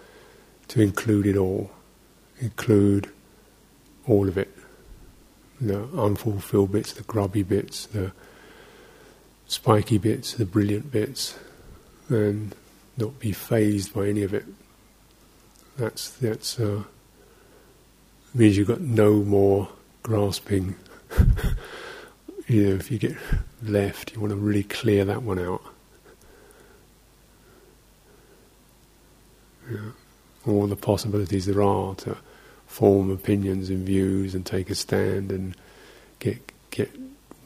to 0.67 0.81
include 0.81 1.25
it 1.25 1.37
all, 1.37 1.71
include 2.39 3.09
all 4.05 4.27
of 4.27 4.37
it 4.37 4.58
the 5.61 5.83
unfulfilled 5.97 6.71
bits, 6.71 6.93
the 6.93 7.03
grubby 7.03 7.43
bits, 7.43 7.85
the 7.87 8.11
spiky 9.47 9.97
bits, 9.97 10.33
the 10.33 10.45
brilliant 10.45 10.91
bits, 10.91 11.37
and 12.07 12.55
not 12.97 13.19
be 13.19 13.31
fazed 13.31 13.93
by 13.93 14.07
any 14.07 14.23
of 14.23 14.33
it. 14.33 14.45
That's 15.77 16.09
that's 16.09 16.59
uh, 16.59 16.83
means 18.33 18.57
you've 18.57 18.67
got 18.67 18.81
no 18.81 19.15
more 19.15 19.69
grasping. 20.03 20.75
you 22.47 22.67
know, 22.67 22.75
if 22.75 22.91
you 22.91 22.97
get 22.97 23.15
left, 23.63 24.13
you 24.13 24.19
want 24.19 24.31
to 24.31 24.37
really 24.37 24.63
clear 24.63 25.05
that 25.05 25.23
one 25.23 25.39
out. 25.39 25.61
Yeah. 29.71 29.91
All 30.47 30.67
the 30.67 30.75
possibilities 30.75 31.45
there 31.45 31.61
are 31.61 31.95
to 31.95 32.17
form 32.69 33.09
opinions 33.09 33.69
and 33.71 33.85
views 33.85 34.35
and 34.35 34.45
take 34.45 34.69
a 34.69 34.75
stand 34.75 35.31
and 35.31 35.55
get 36.19 36.39
get 36.69 36.89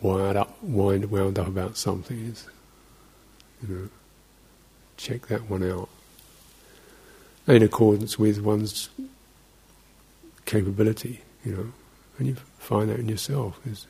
wired 0.01 0.36
up, 0.36 0.61
wind, 0.61 1.09
wound 1.09 1.39
up 1.39 1.47
about 1.47 1.78
something 1.78 2.19
is, 2.26 2.45
you 3.61 3.74
know, 3.74 3.89
check 4.97 5.28
that 5.28 5.49
one 5.49 5.63
out. 5.63 5.88
In 7.47 7.63
accordance 7.63 8.19
with 8.19 8.41
one's 8.41 8.89
capability, 10.45 11.21
you 11.43 11.55
know, 11.55 11.71
and 12.19 12.28
you 12.28 12.36
find 12.59 12.89
that 12.89 12.99
in 12.99 13.07
yourself. 13.07 13.59
Is 13.65 13.88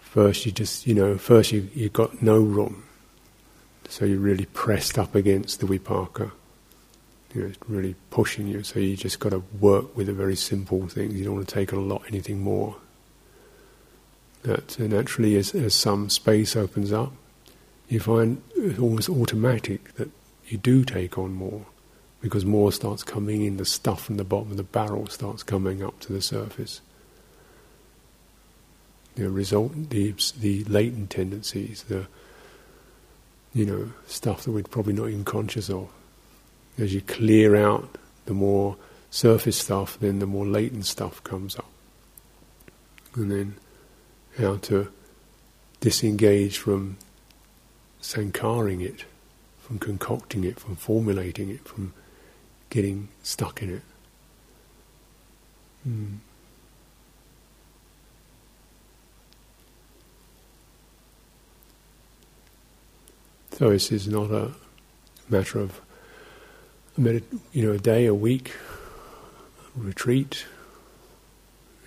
first 0.00 0.46
you 0.46 0.52
just, 0.52 0.86
you 0.86 0.94
know, 0.94 1.18
first 1.18 1.50
you 1.50 1.68
you 1.74 1.88
got 1.88 2.22
no 2.22 2.38
room, 2.38 2.84
so 3.88 4.04
you're 4.04 4.18
really 4.18 4.46
pressed 4.46 4.96
up 4.96 5.16
against 5.16 5.58
the 5.58 5.66
vipaka. 5.66 6.30
You 7.34 7.42
know, 7.42 7.48
it's 7.48 7.58
really 7.68 7.94
pushing 8.10 8.48
you. 8.48 8.62
So 8.62 8.80
you 8.80 8.96
just 8.96 9.20
got 9.20 9.30
to 9.30 9.42
work 9.60 9.96
with 9.96 10.06
the 10.06 10.12
very 10.12 10.36
simple 10.36 10.86
things. 10.88 11.14
You 11.14 11.24
don't 11.24 11.34
want 11.36 11.48
to 11.48 11.54
take 11.54 11.72
on 11.72 11.78
a 11.78 11.82
lot, 11.82 12.02
anything 12.08 12.40
more. 12.40 12.76
That 14.42 14.78
naturally, 14.78 15.36
as, 15.36 15.54
as 15.54 15.74
some 15.74 16.08
space 16.08 16.56
opens 16.56 16.92
up, 16.92 17.12
you 17.88 18.00
find 18.00 18.42
it's 18.56 18.78
almost 18.78 19.08
automatic 19.08 19.94
that 19.94 20.10
you 20.46 20.58
do 20.58 20.84
take 20.84 21.18
on 21.18 21.34
more 21.34 21.66
because 22.20 22.44
more 22.44 22.72
starts 22.72 23.02
coming 23.02 23.42
in, 23.42 23.56
the 23.56 23.64
stuff 23.64 24.04
from 24.04 24.16
the 24.16 24.24
bottom 24.24 24.50
of 24.50 24.56
the 24.56 24.62
barrel 24.62 25.06
starts 25.06 25.42
coming 25.42 25.82
up 25.82 25.98
to 26.00 26.12
the 26.12 26.20
surface. 26.20 26.80
The 29.14 29.30
result, 29.30 29.90
the, 29.90 30.14
the 30.38 30.64
latent 30.64 31.10
tendencies, 31.10 31.84
the 31.84 32.06
you 33.52 33.66
know 33.66 33.90
stuff 34.06 34.44
that 34.44 34.52
we're 34.52 34.62
probably 34.62 34.92
not 34.92 35.08
even 35.08 35.24
conscious 35.24 35.68
of. 35.68 35.88
As 36.80 36.94
you 36.94 37.02
clear 37.02 37.56
out 37.56 37.98
the 38.24 38.32
more 38.32 38.76
surface 39.10 39.58
stuff, 39.58 39.98
then 40.00 40.18
the 40.18 40.26
more 40.26 40.46
latent 40.46 40.86
stuff 40.86 41.22
comes 41.22 41.56
up, 41.56 41.70
and 43.14 43.30
then 43.30 43.56
how 44.38 44.56
to 44.56 44.90
disengage 45.80 46.56
from 46.56 46.96
sankharing 48.00 48.80
it, 48.82 49.04
from 49.60 49.78
concocting 49.78 50.42
it, 50.42 50.58
from 50.58 50.74
formulating 50.74 51.50
it, 51.50 51.68
from 51.68 51.92
getting 52.70 53.08
stuck 53.22 53.62
in 53.62 53.74
it. 53.74 53.82
Mm. 55.86 56.16
So 63.52 63.68
this 63.68 63.92
is 63.92 64.08
not 64.08 64.30
a 64.30 64.52
matter 65.28 65.58
of 65.58 65.78
a 66.96 67.00
minute, 67.00 67.24
you 67.52 67.64
know, 67.64 67.72
a 67.72 67.78
day, 67.78 68.06
a 68.06 68.14
week, 68.14 68.52
a 69.76 69.80
retreat. 69.80 70.46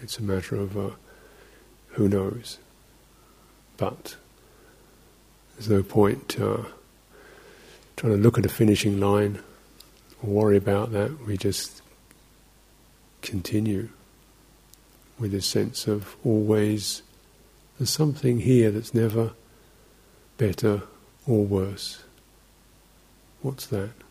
It's 0.01 0.17
a 0.17 0.23
matter 0.23 0.55
of 0.55 0.77
uh, 0.77 0.91
who 1.89 2.07
knows. 2.07 2.59
But 3.77 4.15
there's 5.55 5.69
no 5.69 5.83
point 5.83 6.39
uh, 6.39 6.63
trying 7.95 8.13
to 8.13 8.17
look 8.17 8.37
at 8.37 8.45
a 8.45 8.49
finishing 8.49 8.99
line 8.99 9.39
or 10.21 10.29
worry 10.29 10.57
about 10.57 10.91
that. 10.91 11.25
We 11.25 11.37
just 11.37 11.81
continue 13.21 13.89
with 15.19 15.31
this 15.31 15.45
sense 15.45 15.87
of 15.87 16.15
always 16.25 17.01
there's 17.77 17.89
something 17.89 18.39
here 18.39 18.71
that's 18.71 18.93
never 18.93 19.31
better 20.37 20.83
or 21.25 21.45
worse. 21.45 22.03
What's 23.41 23.65
that? 23.67 24.02